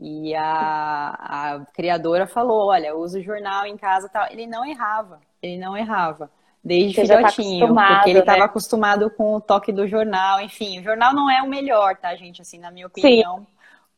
E 0.00 0.34
a, 0.34 1.16
a 1.18 1.66
criadora 1.74 2.26
falou, 2.26 2.68
olha, 2.68 2.96
usa 2.96 3.18
o 3.18 3.22
jornal 3.22 3.66
em 3.66 3.76
casa 3.76 4.08
tal. 4.08 4.26
Ele 4.30 4.46
não 4.46 4.64
errava, 4.64 5.20
ele 5.42 5.58
não 5.58 5.76
errava. 5.76 6.30
Desde 6.64 6.94
Você 6.94 7.06
tá 7.06 7.28
filhotinho, 7.28 7.74
tá 7.74 7.94
porque 7.94 8.10
ele 8.10 8.18
estava 8.18 8.38
né? 8.38 8.44
acostumado 8.44 9.08
com 9.10 9.36
o 9.36 9.40
toque 9.40 9.70
do 9.70 9.86
jornal. 9.86 10.40
Enfim, 10.40 10.80
o 10.80 10.82
jornal 10.82 11.14
não 11.14 11.30
é 11.30 11.42
o 11.42 11.48
melhor, 11.48 11.96
tá, 11.96 12.16
gente? 12.16 12.42
Assim, 12.42 12.58
na 12.58 12.70
minha 12.70 12.86
opinião. 12.86 13.38
Sim. 13.38 13.46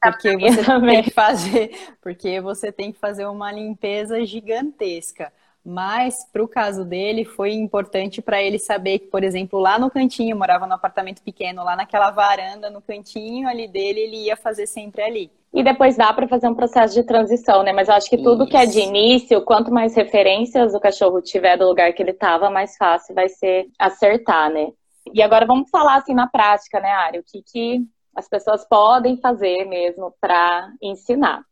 Porque 0.00 0.36
você 0.36 0.62
tem 0.80 1.02
que 1.02 1.10
fazer, 1.10 1.70
porque 2.00 2.40
você 2.40 2.72
tem 2.72 2.92
que 2.92 2.98
fazer 2.98 3.26
uma 3.26 3.50
limpeza 3.52 4.24
gigantesca. 4.24 5.32
Mas 5.64 6.24
para 6.32 6.42
o 6.42 6.48
caso 6.48 6.84
dele 6.84 7.24
foi 7.24 7.52
importante 7.52 8.22
para 8.22 8.42
ele 8.42 8.58
saber 8.58 9.00
que, 9.00 9.06
por 9.06 9.22
exemplo, 9.22 9.58
lá 9.58 9.78
no 9.78 9.90
cantinho, 9.90 10.36
morava 10.36 10.66
num 10.66 10.74
apartamento 10.74 11.22
pequeno, 11.22 11.62
lá 11.62 11.76
naquela 11.76 12.10
varanda 12.10 12.70
no 12.70 12.80
cantinho 12.80 13.46
ali 13.46 13.68
dele, 13.68 14.00
ele 14.00 14.16
ia 14.24 14.36
fazer 14.36 14.66
sempre 14.66 15.02
ali. 15.02 15.30
E 15.52 15.62
depois 15.62 15.96
dá 15.96 16.12
para 16.12 16.28
fazer 16.28 16.48
um 16.48 16.54
processo 16.54 16.94
de 16.94 17.02
transição, 17.02 17.62
né? 17.62 17.72
Mas 17.72 17.88
eu 17.88 17.94
acho 17.94 18.08
que 18.08 18.16
tudo 18.18 18.44
Isso. 18.44 18.50
que 18.50 18.56
é 18.56 18.66
de 18.66 18.80
início, 18.80 19.42
quanto 19.42 19.72
mais 19.72 19.94
referências 19.94 20.74
o 20.74 20.80
cachorro 20.80 21.20
tiver 21.20 21.56
do 21.56 21.66
lugar 21.66 21.92
que 21.92 22.02
ele 22.02 22.12
estava, 22.12 22.50
mais 22.50 22.76
fácil 22.76 23.14
vai 23.14 23.28
ser 23.28 23.66
acertar, 23.78 24.50
né? 24.50 24.68
E 25.12 25.22
agora 25.22 25.46
vamos 25.46 25.68
falar 25.70 25.96
assim 25.96 26.14
na 26.14 26.26
prática, 26.26 26.80
né, 26.80 26.90
Ari? 26.90 27.18
O 27.18 27.24
que, 27.24 27.42
que 27.42 27.82
as 28.18 28.28
pessoas 28.28 28.66
podem 28.66 29.16
fazer 29.16 29.64
mesmo 29.64 30.12
para 30.20 30.72
ensinar. 30.82 31.44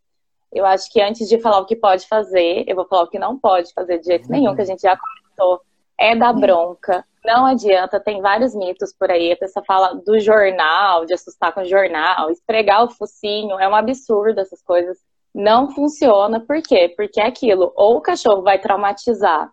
Eu 0.52 0.66
acho 0.66 0.90
que 0.90 1.00
antes 1.00 1.28
de 1.28 1.38
falar 1.38 1.60
o 1.60 1.64
que 1.64 1.76
pode 1.76 2.08
fazer, 2.08 2.64
eu 2.66 2.74
vou 2.74 2.84
falar 2.84 3.04
o 3.04 3.08
que 3.08 3.20
não 3.20 3.38
pode 3.38 3.72
fazer 3.72 4.00
de 4.00 4.06
jeito 4.06 4.28
nenhum, 4.28 4.52
que 4.52 4.62
a 4.62 4.64
gente 4.64 4.82
já 4.82 4.96
comentou. 4.96 5.60
É 5.96 6.16
da 6.16 6.32
bronca. 6.32 7.04
Não 7.24 7.46
adianta, 7.46 8.00
tem 8.00 8.20
vários 8.20 8.52
mitos 8.52 8.92
por 8.92 9.12
aí. 9.12 9.30
A 9.30 9.36
pessoa 9.36 9.64
fala 9.64 9.94
do 9.94 10.18
jornal, 10.18 11.06
de 11.06 11.14
assustar 11.14 11.54
com 11.54 11.60
o 11.60 11.64
jornal, 11.64 12.30
esfregar 12.30 12.82
o 12.82 12.90
focinho. 12.90 13.60
É 13.60 13.68
um 13.68 13.74
absurdo 13.74 14.40
essas 14.40 14.60
coisas. 14.60 14.98
Não 15.32 15.70
funciona. 15.70 16.40
Por 16.40 16.60
quê? 16.62 16.92
Porque 16.96 17.20
é 17.20 17.26
aquilo. 17.26 17.72
Ou 17.76 17.98
o 17.98 18.00
cachorro 18.00 18.42
vai 18.42 18.58
traumatizar 18.58 19.52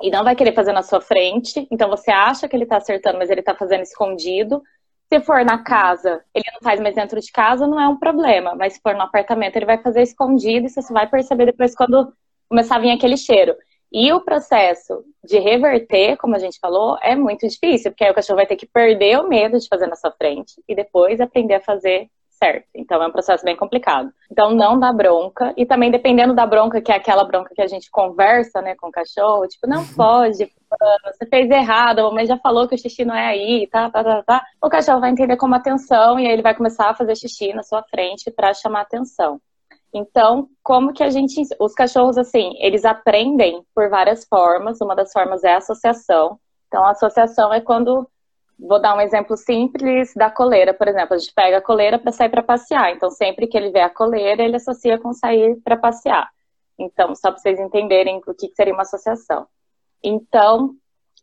e 0.00 0.10
não 0.10 0.24
vai 0.24 0.34
querer 0.34 0.54
fazer 0.54 0.72
na 0.72 0.82
sua 0.82 1.00
frente. 1.00 1.68
Então 1.70 1.90
você 1.90 2.10
acha 2.10 2.48
que 2.48 2.56
ele 2.56 2.64
tá 2.64 2.78
acertando, 2.78 3.18
mas 3.18 3.28
ele 3.28 3.42
tá 3.42 3.54
fazendo 3.54 3.82
escondido. 3.82 4.62
Se 5.08 5.20
for 5.20 5.44
na 5.44 5.62
casa, 5.62 6.22
ele 6.34 6.44
não 6.52 6.60
faz 6.62 6.78
mais 6.80 6.94
dentro 6.94 7.18
de 7.18 7.32
casa, 7.32 7.66
não 7.66 7.80
é 7.80 7.88
um 7.88 7.96
problema. 7.96 8.54
Mas 8.54 8.74
se 8.74 8.80
for 8.80 8.94
no 8.94 9.02
apartamento, 9.02 9.56
ele 9.56 9.66
vai 9.66 9.78
fazer 9.78 10.02
escondido 10.02 10.66
e 10.66 10.68
você 10.68 10.82
só 10.82 10.92
vai 10.92 11.08
perceber 11.08 11.46
depois 11.46 11.74
quando 11.74 12.12
começar 12.48 12.76
a 12.76 12.80
vir 12.80 12.90
aquele 12.90 13.16
cheiro. 13.16 13.54
E 13.90 14.12
o 14.12 14.20
processo 14.20 15.02
de 15.24 15.38
reverter, 15.38 16.16
como 16.18 16.36
a 16.36 16.38
gente 16.38 16.58
falou, 16.60 16.98
é 17.02 17.16
muito 17.16 17.48
difícil, 17.48 17.90
porque 17.90 18.04
aí 18.04 18.10
o 18.10 18.14
cachorro 18.14 18.36
vai 18.36 18.46
ter 18.46 18.56
que 18.56 18.66
perder 18.66 19.18
o 19.18 19.28
medo 19.28 19.58
de 19.58 19.66
fazer 19.66 19.86
na 19.86 19.96
sua 19.96 20.12
frente 20.12 20.62
e 20.68 20.74
depois 20.74 21.20
aprender 21.20 21.54
a 21.54 21.60
fazer 21.60 22.10
certo. 22.28 22.68
Então 22.74 23.02
é 23.02 23.06
um 23.06 23.12
processo 23.12 23.44
bem 23.44 23.56
complicado. 23.56 24.12
Então 24.30 24.54
não 24.54 24.78
dá 24.78 24.92
bronca. 24.92 25.52
E 25.56 25.66
também 25.66 25.90
dependendo 25.90 26.34
da 26.34 26.46
bronca, 26.46 26.80
que 26.80 26.92
é 26.92 26.96
aquela 26.96 27.24
bronca 27.24 27.54
que 27.54 27.62
a 27.62 27.66
gente 27.66 27.90
conversa, 27.90 28.60
né, 28.60 28.74
com 28.76 28.88
o 28.88 28.92
cachorro, 28.92 29.48
tipo, 29.48 29.66
não 29.66 29.80
uhum. 29.80 29.94
pode, 29.96 30.52
você 31.04 31.26
fez 31.26 31.50
errado, 31.50 32.00
a 32.00 32.02
mamãe 32.04 32.26
já 32.26 32.36
falou 32.38 32.68
que 32.68 32.74
o 32.74 32.78
xixi 32.78 33.04
não 33.04 33.14
é 33.14 33.26
aí, 33.26 33.66
tá, 33.68 33.90
tá, 33.90 34.04
tá, 34.04 34.22
tá. 34.22 34.46
O 34.62 34.68
cachorro 34.68 35.00
vai 35.00 35.10
entender 35.10 35.36
como 35.36 35.54
atenção 35.54 36.18
e 36.18 36.26
aí 36.26 36.32
ele 36.32 36.42
vai 36.42 36.54
começar 36.54 36.90
a 36.90 36.94
fazer 36.94 37.16
xixi 37.16 37.52
na 37.52 37.62
sua 37.62 37.82
frente 37.82 38.30
para 38.30 38.52
chamar 38.54 38.82
atenção. 38.82 39.40
Então, 39.92 40.48
como 40.62 40.92
que 40.92 41.02
a 41.02 41.10
gente. 41.10 41.42
Os 41.58 41.74
cachorros, 41.74 42.18
assim, 42.18 42.54
eles 42.58 42.84
aprendem 42.84 43.62
por 43.74 43.88
várias 43.88 44.24
formas. 44.26 44.80
Uma 44.80 44.94
das 44.94 45.10
formas 45.12 45.42
é 45.44 45.54
a 45.54 45.58
associação. 45.58 46.38
Então, 46.66 46.84
a 46.84 46.90
associação 46.90 47.52
é 47.52 47.60
quando 47.60 48.06
Vou 48.58 48.80
dar 48.80 48.96
um 48.96 49.00
exemplo 49.00 49.36
simples 49.36 50.12
da 50.14 50.28
coleira, 50.30 50.74
por 50.74 50.88
exemplo. 50.88 51.14
A 51.14 51.18
gente 51.18 51.32
pega 51.32 51.58
a 51.58 51.62
coleira 51.62 51.98
para 51.98 52.10
sair 52.10 52.28
para 52.28 52.42
passear. 52.42 52.92
Então, 52.92 53.08
sempre 53.10 53.46
que 53.46 53.56
ele 53.56 53.70
vê 53.70 53.80
a 53.80 53.88
coleira, 53.88 54.42
ele 54.42 54.56
associa 54.56 54.98
com 54.98 55.12
sair 55.12 55.56
para 55.62 55.76
passear. 55.76 56.28
Então, 56.76 57.14
só 57.14 57.30
para 57.30 57.38
vocês 57.38 57.60
entenderem 57.60 58.20
o 58.26 58.34
que 58.34 58.48
seria 58.54 58.72
uma 58.72 58.82
associação. 58.82 59.46
Então, 60.02 60.74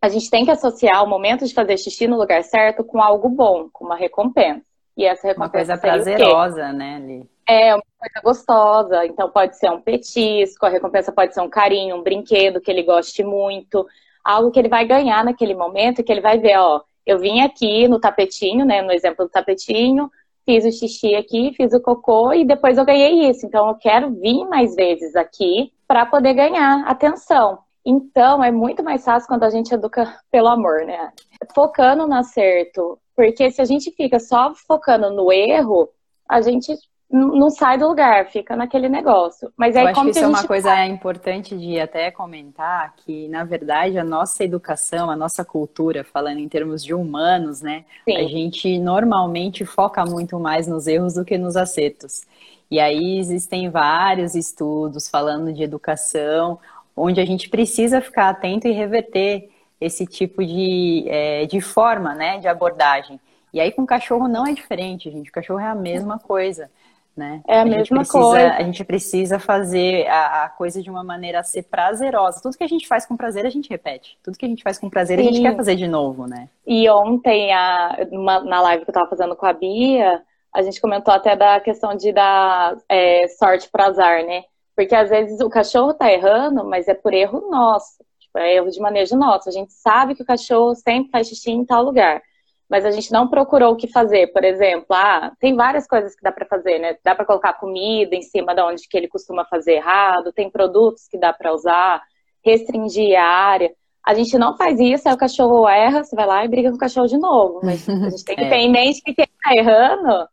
a 0.02 0.10
gente 0.10 0.30
tem 0.30 0.46
que 0.46 0.52
associar 0.52 1.04
o 1.04 1.08
momento 1.08 1.46
de 1.46 1.54
fazer 1.54 1.78
xixi 1.78 2.08
no 2.08 2.18
lugar 2.18 2.44
certo 2.44 2.84
com 2.84 3.02
algo 3.02 3.30
bom, 3.30 3.70
com 3.72 3.86
uma 3.86 3.96
recompensa. 3.96 4.62
E 4.98 5.06
essa 5.06 5.28
recompensa 5.28 5.74
uma 5.74 5.78
coisa 5.78 5.78
prazerosa, 5.78 6.72
né, 6.72 7.00
Li? 7.00 7.30
É, 7.48 7.76
uma 7.76 7.84
coisa 8.00 8.22
gostosa. 8.24 9.06
Então, 9.06 9.30
pode 9.30 9.58
ser 9.58 9.70
um 9.70 9.82
petisco, 9.82 10.66
a 10.66 10.70
recompensa 10.70 11.12
pode 11.12 11.34
ser 11.34 11.42
um 11.42 11.50
carinho, 11.50 11.96
um 11.96 12.04
brinquedo 12.04 12.62
que 12.62 12.72
ele 12.72 12.84
goste 12.84 13.24
muito, 13.24 13.86
algo 14.24 14.52
que 14.52 14.60
ele 14.60 14.70
vai 14.70 14.86
ganhar 14.86 15.24
naquele 15.24 15.54
momento, 15.54 16.04
que 16.04 16.12
ele 16.12 16.22
vai 16.22 16.40
ver, 16.40 16.58
ó, 16.58 16.82
eu 17.06 17.20
vim 17.20 17.42
aqui 17.42 17.88
no 17.88 18.00
tapetinho, 18.00 18.66
né? 18.66 18.82
No 18.82 18.92
exemplo 18.92 19.26
do 19.26 19.32
tapetinho, 19.32 20.10
fiz 20.46 20.66
o 20.66 20.72
xixi 20.72 21.16
aqui, 21.16 21.54
fiz 21.56 21.74
o 21.74 21.80
cocô 21.80 22.34
e 22.34 22.44
depois 22.44 22.78
eu 22.78 22.86
ganhei 22.86 23.30
isso. 23.30 23.46
Então 23.46 23.68
eu 23.68 23.76
quero 23.76 24.12
vir 24.12 24.46
mais 24.46 24.76
vezes 24.76 25.16
aqui 25.16 25.72
para 25.88 26.06
poder 26.06 26.34
ganhar 26.34 26.84
atenção. 26.88 27.60
Então 27.86 28.44
é 28.44 28.52
muito 28.52 28.84
mais 28.84 29.04
fácil 29.06 29.28
quando 29.28 29.44
a 29.44 29.50
gente 29.50 29.74
educa 29.74 30.18
pelo 30.32 30.48
amor, 30.48 30.86
né? 30.86 31.12
Focando 31.54 32.08
no 32.08 32.16
acerto. 32.16 32.98
Porque 33.16 33.52
se 33.52 33.62
a 33.62 33.66
gente 33.66 33.92
fica 33.92 34.20
só 34.20 34.54
focando 34.56 35.12
no 35.12 35.32
erro, 35.32 35.90
a 36.28 36.42
gente 36.42 36.76
não 37.10 37.50
sai 37.50 37.78
do 37.78 37.88
lugar, 37.88 38.28
fica 38.32 38.56
naquele 38.56 38.90
negócio. 38.90 39.52
Mas 39.56 39.76
aí, 39.76 39.84
Eu 39.84 39.88
acho 39.90 39.96
como 39.96 40.12
que 40.12 40.18
isso 40.18 40.26
é 40.26 40.28
uma 40.28 40.44
coisa 40.46 40.70
faz? 40.70 40.92
importante 40.92 41.56
de 41.56 41.80
até 41.80 42.10
comentar, 42.12 42.94
que 42.98 43.28
na 43.30 43.44
verdade 43.44 43.98
a 43.98 44.04
nossa 44.04 44.44
educação, 44.44 45.10
a 45.10 45.16
nossa 45.16 45.46
cultura, 45.46 46.04
falando 46.04 46.40
em 46.40 46.50
termos 46.50 46.84
de 46.84 46.94
humanos, 46.94 47.62
né? 47.62 47.86
Sim. 48.04 48.18
A 48.18 48.28
gente 48.28 48.80
normalmente 48.80 49.64
foca 49.66 50.04
muito 50.04 50.40
mais 50.40 50.68
nos 50.68 50.88
erros 50.88 51.14
do 51.14 51.24
que 51.24 51.38
nos 51.38 51.56
acertos. 51.56 52.24
E 52.70 52.80
aí 52.80 53.20
existem 53.20 53.70
vários 53.70 54.34
estudos 54.34 55.08
falando 55.08 55.54
de 55.54 55.64
educação, 55.64 56.60
onde 56.96 57.20
a 57.20 57.26
gente 57.26 57.50
precisa 57.50 58.02
ficar 58.02 58.30
atento 58.30 58.68
e 58.68 58.72
reverter 58.72 59.50
esse 59.80 60.06
tipo 60.06 60.46
de, 60.46 61.06
é, 61.08 61.46
de 61.46 61.60
forma, 61.62 62.14
né, 62.16 62.40
de 62.40 62.48
abordagem. 62.48 63.20
E 63.54 63.60
aí 63.60 63.72
com 63.72 63.84
o 63.84 63.88
cachorro 63.88 64.28
não 64.28 64.46
é 64.46 64.54
diferente, 64.54 65.12
gente. 65.12 65.30
O 65.30 65.34
cachorro 65.34 65.60
é 65.60 65.68
a 65.68 65.76
mesma 65.76 66.20
coisa 66.20 66.70
né? 67.16 67.42
É 67.48 67.60
a, 67.60 67.62
a 67.62 67.66
mesma 67.66 68.00
precisa, 68.00 68.20
coisa. 68.20 68.54
A 68.54 68.64
gente 68.64 68.84
precisa 68.84 69.40
fazer 69.40 70.06
a, 70.08 70.44
a, 70.44 70.50
coisa 70.50 70.82
de 70.82 70.90
uma 70.90 71.04
maneira 71.04 71.40
a 71.40 71.44
ser 71.44 71.64
prazerosa. 71.64 72.42
Tudo 72.42 72.58
que 72.58 72.64
a 72.64 72.68
gente 72.68 72.88
faz 72.88 73.06
com 73.06 73.16
prazer, 73.16 73.46
a 73.46 73.50
gente 73.50 73.70
repete. 73.70 74.18
Tudo 74.22 74.38
que 74.38 74.46
a 74.46 74.50
gente 74.50 74.64
faz 74.64 74.78
com 74.78 74.90
prazer, 74.90 75.18
Sim. 75.18 75.24
a 75.24 75.32
gente 75.32 75.42
quer 75.42 75.56
fazer 75.56 75.76
de 75.76 75.88
novo, 75.88 76.28
né? 76.28 76.50
E 76.68 76.90
ontem, 76.90 77.54
a, 77.54 77.98
uma, 78.12 78.42
na 78.42 78.62
live 78.62 78.84
que 78.84 78.90
eu 78.90 78.94
tava 78.94 79.10
fazendo 79.10 79.36
com 79.36 79.46
a 79.46 79.54
Bia, 79.54 80.22
a 80.54 80.62
gente 80.62 80.82
comentou 80.82 81.14
até 81.14 81.36
da 81.36 81.60
questão 81.60 81.96
de 81.96 82.12
dar 82.12 82.76
é, 82.90 83.28
sorte 83.30 83.70
para 83.70 83.88
azar, 83.88 84.26
né? 84.26 84.44
Porque 84.76 84.96
às 84.96 85.10
vezes 85.10 85.40
o 85.40 85.50
cachorro 85.50 85.94
tá 85.94 86.12
errando, 86.12 86.66
mas 86.66 86.88
é 86.88 86.94
por 86.94 87.14
erro 87.14 87.50
nosso. 87.50 88.04
Tipo, 88.20 88.40
é 88.40 88.56
erro 88.56 88.70
de 88.70 88.80
manejo 88.80 89.16
nosso. 89.16 89.50
A 89.50 89.52
gente 89.52 89.74
sabe 89.74 90.16
que 90.16 90.22
o 90.22 90.26
cachorro 90.26 90.76
sempre 90.76 91.12
faz 91.12 91.28
xixi 91.28 91.52
em 91.52 91.66
tal 91.66 91.84
lugar 91.84 92.22
mas 92.70 92.86
a 92.86 92.92
gente 92.92 93.12
não 93.12 93.28
procurou 93.28 93.74
o 93.74 93.76
que 93.76 93.88
fazer. 93.88 94.28
Por 94.28 94.44
exemplo, 94.44 94.88
ah, 94.90 95.32
tem 95.40 95.56
várias 95.56 95.88
coisas 95.88 96.16
que 96.16 96.22
dá 96.22 96.32
para 96.32 96.46
fazer, 96.46 96.80
né? 96.80 96.98
Dá 97.04 97.14
para 97.14 97.26
colocar 97.26 97.54
comida 97.54 98.16
em 98.16 98.22
cima 98.22 98.56
da 98.56 98.66
onde 98.66 98.88
que 98.88 98.98
ele 98.98 99.08
costuma 99.08 99.46
fazer 99.46 99.74
errado, 99.74 100.34
tem 100.34 100.50
produtos 100.50 101.08
que 101.08 101.18
dá 101.18 101.32
para 101.32 101.54
usar, 101.54 102.02
restringir 102.44 103.18
a 103.20 103.24
área. 103.24 103.72
A 104.04 104.14
gente 104.14 104.38
não 104.38 104.56
faz 104.58 104.80
isso, 104.80 105.08
aí 105.08 105.16
o 105.16 105.18
cachorro 105.18 105.68
erra, 105.68 106.04
você 106.04 106.16
vai 106.16 106.26
lá 106.26 106.46
e 106.46 106.48
briga 106.48 106.70
com 106.70 106.76
o 106.76 106.80
cachorro 106.80 107.08
de 107.08 107.18
novo. 107.18 107.60
Mas 107.64 107.88
a 107.90 108.10
gente 108.10 108.26
tem 108.26 108.36
que 108.36 108.44
é. 108.44 108.50
ter 108.50 108.58
em 108.58 108.72
mente 108.72 109.02
que 109.02 109.14
quem 109.14 109.26
está 109.26 109.56
errando 109.56 110.28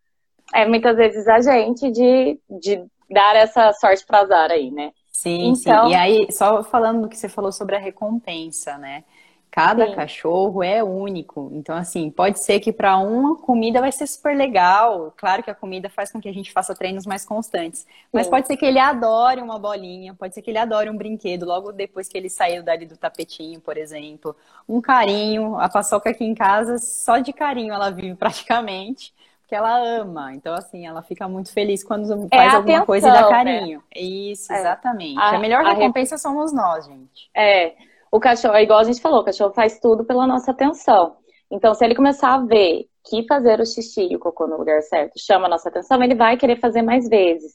é 0.54 0.66
muitas 0.66 0.96
vezes 0.96 1.26
a 1.28 1.40
gente 1.40 1.90
de, 1.90 2.38
de 2.60 2.84
dar 3.12 3.36
essa 3.36 3.72
sorte 3.74 4.04
para 4.06 4.20
azar 4.20 4.50
aí, 4.50 4.70
né? 4.70 4.92
Sim, 5.10 5.52
então... 5.52 5.86
sim. 5.86 5.92
E 5.92 5.94
aí, 5.94 6.26
só 6.32 6.62
falando 6.64 7.02
do 7.02 7.08
que 7.08 7.16
você 7.16 7.28
falou 7.28 7.52
sobre 7.52 7.76
a 7.76 7.78
recompensa, 7.78 8.76
né? 8.78 9.04
Cada 9.52 9.86
Sim. 9.86 9.94
cachorro 9.94 10.62
é 10.62 10.82
único. 10.82 11.50
Então, 11.52 11.76
assim, 11.76 12.10
pode 12.10 12.42
ser 12.42 12.58
que 12.58 12.72
para 12.72 12.96
uma 12.96 13.36
comida 13.36 13.82
vai 13.82 13.92
ser 13.92 14.06
super 14.06 14.34
legal. 14.34 15.12
Claro 15.14 15.42
que 15.42 15.50
a 15.50 15.54
comida 15.54 15.90
faz 15.90 16.10
com 16.10 16.18
que 16.18 16.28
a 16.28 16.32
gente 16.32 16.50
faça 16.50 16.74
treinos 16.74 17.04
mais 17.04 17.22
constantes. 17.22 17.86
Mas 18.10 18.24
Sim. 18.24 18.30
pode 18.30 18.46
ser 18.46 18.56
que 18.56 18.64
ele 18.64 18.78
adore 18.78 19.42
uma 19.42 19.58
bolinha, 19.58 20.14
pode 20.14 20.32
ser 20.32 20.40
que 20.40 20.50
ele 20.50 20.56
adore 20.56 20.88
um 20.88 20.96
brinquedo 20.96 21.44
logo 21.44 21.70
depois 21.70 22.08
que 22.08 22.16
ele 22.16 22.30
saiu 22.30 22.62
dali 22.62 22.86
do 22.86 22.96
tapetinho, 22.96 23.60
por 23.60 23.76
exemplo. 23.76 24.34
Um 24.66 24.80
carinho. 24.80 25.58
A 25.60 25.68
paçoca 25.68 26.08
aqui 26.08 26.24
em 26.24 26.34
casa, 26.34 26.78
só 26.78 27.18
de 27.18 27.34
carinho 27.34 27.74
ela 27.74 27.90
vive 27.90 28.14
praticamente 28.16 29.12
porque 29.52 29.56
ela 29.56 29.78
ama. 29.78 30.34
Então, 30.34 30.54
assim, 30.54 30.86
ela 30.86 31.02
fica 31.02 31.28
muito 31.28 31.52
feliz 31.52 31.84
quando 31.84 32.04
é 32.30 32.36
faz 32.36 32.54
alguma 32.54 32.78
atenção, 32.78 32.86
coisa 32.86 33.08
e 33.08 33.12
dá 33.12 33.22
né? 33.22 33.28
carinho. 33.28 33.78
Né? 33.80 34.00
Isso, 34.00 34.50
é. 34.50 34.60
exatamente. 34.60 35.18
A, 35.18 35.36
a 35.36 35.38
melhor 35.38 35.62
recompensa 35.62 36.14
a... 36.14 36.18
somos 36.18 36.54
nós, 36.54 36.86
gente. 36.86 37.30
É. 37.36 37.74
O 38.10 38.18
cachorro, 38.18 38.54
é 38.54 38.62
igual 38.62 38.78
a 38.78 38.84
gente 38.84 39.00
falou, 39.00 39.20
o 39.20 39.24
cachorro 39.24 39.52
faz 39.52 39.78
tudo 39.78 40.04
pela 40.04 40.26
nossa 40.26 40.50
atenção. 40.50 41.16
Então, 41.50 41.74
se 41.74 41.84
ele 41.84 41.94
começar 41.94 42.34
a 42.34 42.38
ver 42.38 42.86
que 43.04 43.26
fazer 43.26 43.60
o 43.60 43.66
xixi 43.66 44.08
e 44.10 44.16
o 44.16 44.18
cocô 44.18 44.46
no 44.46 44.56
lugar 44.56 44.80
certo 44.82 45.18
chama 45.18 45.46
a 45.46 45.50
nossa 45.50 45.68
atenção, 45.68 46.02
ele 46.02 46.14
vai 46.14 46.36
querer 46.38 46.56
fazer 46.56 46.80
mais 46.80 47.06
vezes. 47.08 47.52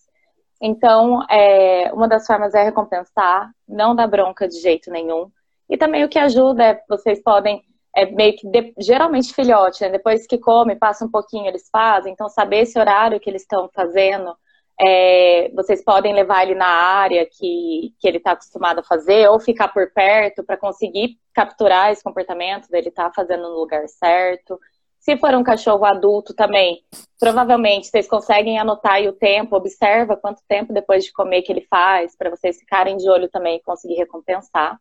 Então, 0.61 1.23
é, 1.29 1.91
uma 1.93 2.07
das 2.07 2.27
formas 2.27 2.53
é 2.53 2.63
recompensar, 2.63 3.49
não 3.67 3.95
dar 3.95 4.07
bronca 4.07 4.47
de 4.47 4.59
jeito 4.59 4.91
nenhum. 4.91 5.31
E 5.69 5.77
também 5.77 6.03
o 6.03 6.09
que 6.09 6.19
ajuda 6.19 6.63
é, 6.63 6.81
vocês 6.87 7.21
podem, 7.23 7.63
é 7.97 8.05
meio 8.05 8.35
que, 8.35 8.47
de, 8.47 8.75
geralmente 8.77 9.33
filhote, 9.33 9.81
né? 9.81 9.89
Depois 9.89 10.27
que 10.27 10.37
come, 10.37 10.75
passa 10.75 11.03
um 11.03 11.09
pouquinho, 11.09 11.47
eles 11.47 11.67
fazem. 11.71 12.13
Então, 12.13 12.29
saber 12.29 12.59
esse 12.59 12.77
horário 12.77 13.19
que 13.19 13.27
eles 13.27 13.41
estão 13.41 13.67
fazendo, 13.73 14.35
é, 14.79 15.49
vocês 15.55 15.83
podem 15.83 16.13
levar 16.13 16.43
ele 16.43 16.53
na 16.53 16.67
área 16.67 17.25
que, 17.25 17.95
que 17.99 18.07
ele 18.07 18.17
está 18.17 18.33
acostumado 18.33 18.79
a 18.81 18.83
fazer, 18.83 19.27
ou 19.27 19.39
ficar 19.39 19.69
por 19.69 19.91
perto 19.91 20.43
para 20.43 20.55
conseguir 20.55 21.17
capturar 21.33 21.91
esse 21.91 22.03
comportamento 22.03 22.69
dele 22.69 22.89
estar 22.89 23.05
tá 23.05 23.13
fazendo 23.15 23.49
no 23.49 23.57
lugar 23.57 23.87
certo. 23.87 24.59
Se 24.99 25.17
for 25.17 25.33
um 25.33 25.43
cachorro 25.43 25.83
adulto 25.83 26.35
também, 26.35 26.83
provavelmente 27.19 27.87
vocês 27.87 28.07
conseguem 28.07 28.59
anotar 28.59 28.93
aí 28.93 29.07
o 29.07 29.13
tempo, 29.13 29.55
observa 29.55 30.15
quanto 30.15 30.43
tempo 30.47 30.71
depois 30.71 31.03
de 31.03 31.11
comer 31.11 31.41
que 31.41 31.51
ele 31.51 31.65
faz, 31.67 32.15
para 32.15 32.29
vocês 32.29 32.59
ficarem 32.59 32.95
de 32.95 33.09
olho 33.09 33.27
também 33.27 33.55
e 33.55 33.63
conseguir 33.63 33.95
recompensar. 33.95 34.79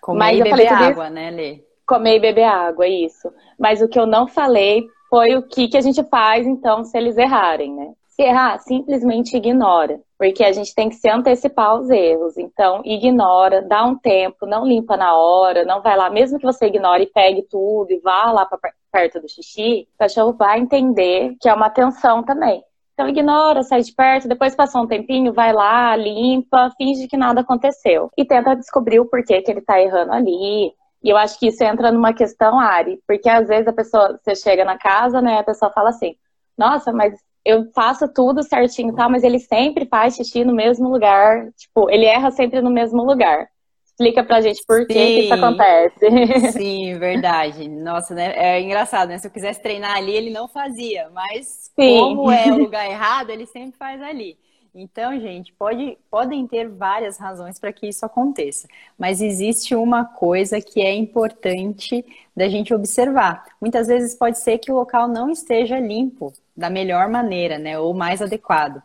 Comer 0.00 0.18
Mas 0.18 0.38
e 0.38 0.42
beber 0.44 0.72
água, 0.72 1.04
isso, 1.04 1.12
né, 1.12 1.30
Lê? 1.30 1.67
Comer 1.88 2.16
e 2.16 2.20
beber 2.20 2.44
água, 2.44 2.86
isso. 2.86 3.32
Mas 3.58 3.80
o 3.80 3.88
que 3.88 3.98
eu 3.98 4.06
não 4.06 4.28
falei 4.28 4.86
foi 5.08 5.34
o 5.36 5.42
que, 5.42 5.68
que 5.68 5.76
a 5.78 5.80
gente 5.80 6.04
faz, 6.04 6.46
então, 6.46 6.84
se 6.84 6.98
eles 6.98 7.16
errarem, 7.16 7.74
né? 7.74 7.92
Se 8.08 8.22
errar, 8.22 8.58
simplesmente 8.58 9.36
ignora, 9.36 9.98
porque 10.18 10.44
a 10.44 10.52
gente 10.52 10.74
tem 10.74 10.90
que 10.90 10.96
se 10.96 11.08
antecipar 11.08 11.70
aos 11.70 11.88
erros. 11.88 12.36
Então, 12.36 12.82
ignora, 12.84 13.62
dá 13.62 13.84
um 13.84 13.96
tempo, 13.96 14.44
não 14.44 14.66
limpa 14.66 14.98
na 14.98 15.16
hora, 15.16 15.64
não 15.64 15.80
vai 15.80 15.96
lá, 15.96 16.10
mesmo 16.10 16.38
que 16.38 16.44
você 16.44 16.66
ignore 16.66 17.04
e 17.04 17.12
pegue 17.12 17.42
tudo 17.48 17.90
e 17.90 18.00
vá 18.00 18.30
lá 18.32 18.44
para 18.44 18.58
perto 18.92 19.20
do 19.20 19.28
xixi, 19.28 19.88
o 19.94 19.98
cachorro 19.98 20.32
vai 20.32 20.58
entender 20.60 21.36
que 21.40 21.48
é 21.48 21.54
uma 21.54 21.66
atenção 21.66 22.22
também. 22.22 22.62
Então 22.92 23.08
ignora, 23.08 23.62
sai 23.62 23.80
de 23.80 23.94
perto, 23.94 24.26
depois 24.26 24.56
passou 24.56 24.82
um 24.82 24.86
tempinho, 24.86 25.32
vai 25.32 25.52
lá, 25.52 25.94
limpa, 25.94 26.70
finge 26.76 27.06
que 27.06 27.16
nada 27.16 27.42
aconteceu. 27.42 28.10
E 28.18 28.24
tenta 28.24 28.56
descobrir 28.56 28.98
o 28.98 29.06
porquê 29.06 29.40
que 29.40 29.50
ele 29.50 29.60
tá 29.60 29.80
errando 29.80 30.12
ali. 30.12 30.72
E 31.08 31.10
eu 31.10 31.16
acho 31.16 31.38
que 31.38 31.46
isso 31.46 31.64
entra 31.64 31.90
numa 31.90 32.12
questão, 32.12 32.60
Ari, 32.60 33.00
porque 33.06 33.30
às 33.30 33.48
vezes 33.48 33.66
a 33.66 33.72
pessoa, 33.72 34.20
você 34.22 34.34
chega 34.36 34.62
na 34.62 34.76
casa, 34.76 35.22
né, 35.22 35.38
a 35.38 35.42
pessoa 35.42 35.72
fala 35.72 35.88
assim, 35.88 36.14
nossa, 36.54 36.92
mas 36.92 37.14
eu 37.42 37.64
faço 37.74 38.06
tudo 38.12 38.42
certinho, 38.42 38.94
tá? 38.94 39.08
Mas 39.08 39.24
ele 39.24 39.38
sempre 39.38 39.86
faz 39.86 40.16
xixi 40.16 40.44
no 40.44 40.52
mesmo 40.52 40.90
lugar. 40.90 41.48
Tipo, 41.56 41.88
ele 41.88 42.04
erra 42.04 42.30
sempre 42.30 42.60
no 42.60 42.68
mesmo 42.68 43.02
lugar. 43.02 43.48
Explica 43.86 44.22
pra 44.22 44.42
gente 44.42 44.62
por 44.66 44.86
que, 44.86 44.92
que 44.92 45.20
isso 45.20 45.32
acontece. 45.32 46.10
Sim, 46.52 46.98
verdade. 46.98 47.66
Nossa, 47.70 48.14
né? 48.14 48.34
É 48.36 48.60
engraçado, 48.60 49.08
né? 49.08 49.16
Se 49.16 49.28
eu 49.28 49.30
quisesse 49.30 49.62
treinar 49.62 49.96
ali, 49.96 50.14
ele 50.14 50.28
não 50.28 50.46
fazia. 50.46 51.08
Mas 51.14 51.70
Sim. 51.74 52.00
como 52.00 52.30
é 52.30 52.52
o 52.52 52.58
lugar 52.58 52.84
errado, 52.84 53.30
ele 53.30 53.46
sempre 53.46 53.78
faz 53.78 54.02
ali. 54.02 54.36
Então, 54.80 55.18
gente, 55.18 55.52
pode, 55.54 55.98
podem 56.08 56.46
ter 56.46 56.68
várias 56.68 57.18
razões 57.18 57.58
para 57.58 57.72
que 57.72 57.88
isso 57.88 58.06
aconteça, 58.06 58.68
mas 58.96 59.20
existe 59.20 59.74
uma 59.74 60.04
coisa 60.04 60.60
que 60.60 60.80
é 60.80 60.94
importante 60.94 62.06
da 62.36 62.48
gente 62.48 62.72
observar. 62.72 63.44
Muitas 63.60 63.88
vezes 63.88 64.14
pode 64.14 64.38
ser 64.38 64.58
que 64.58 64.70
o 64.70 64.76
local 64.76 65.08
não 65.08 65.30
esteja 65.30 65.80
limpo 65.80 66.32
da 66.56 66.70
melhor 66.70 67.08
maneira, 67.08 67.58
né, 67.58 67.76
ou 67.76 67.92
mais 67.92 68.22
adequado. 68.22 68.80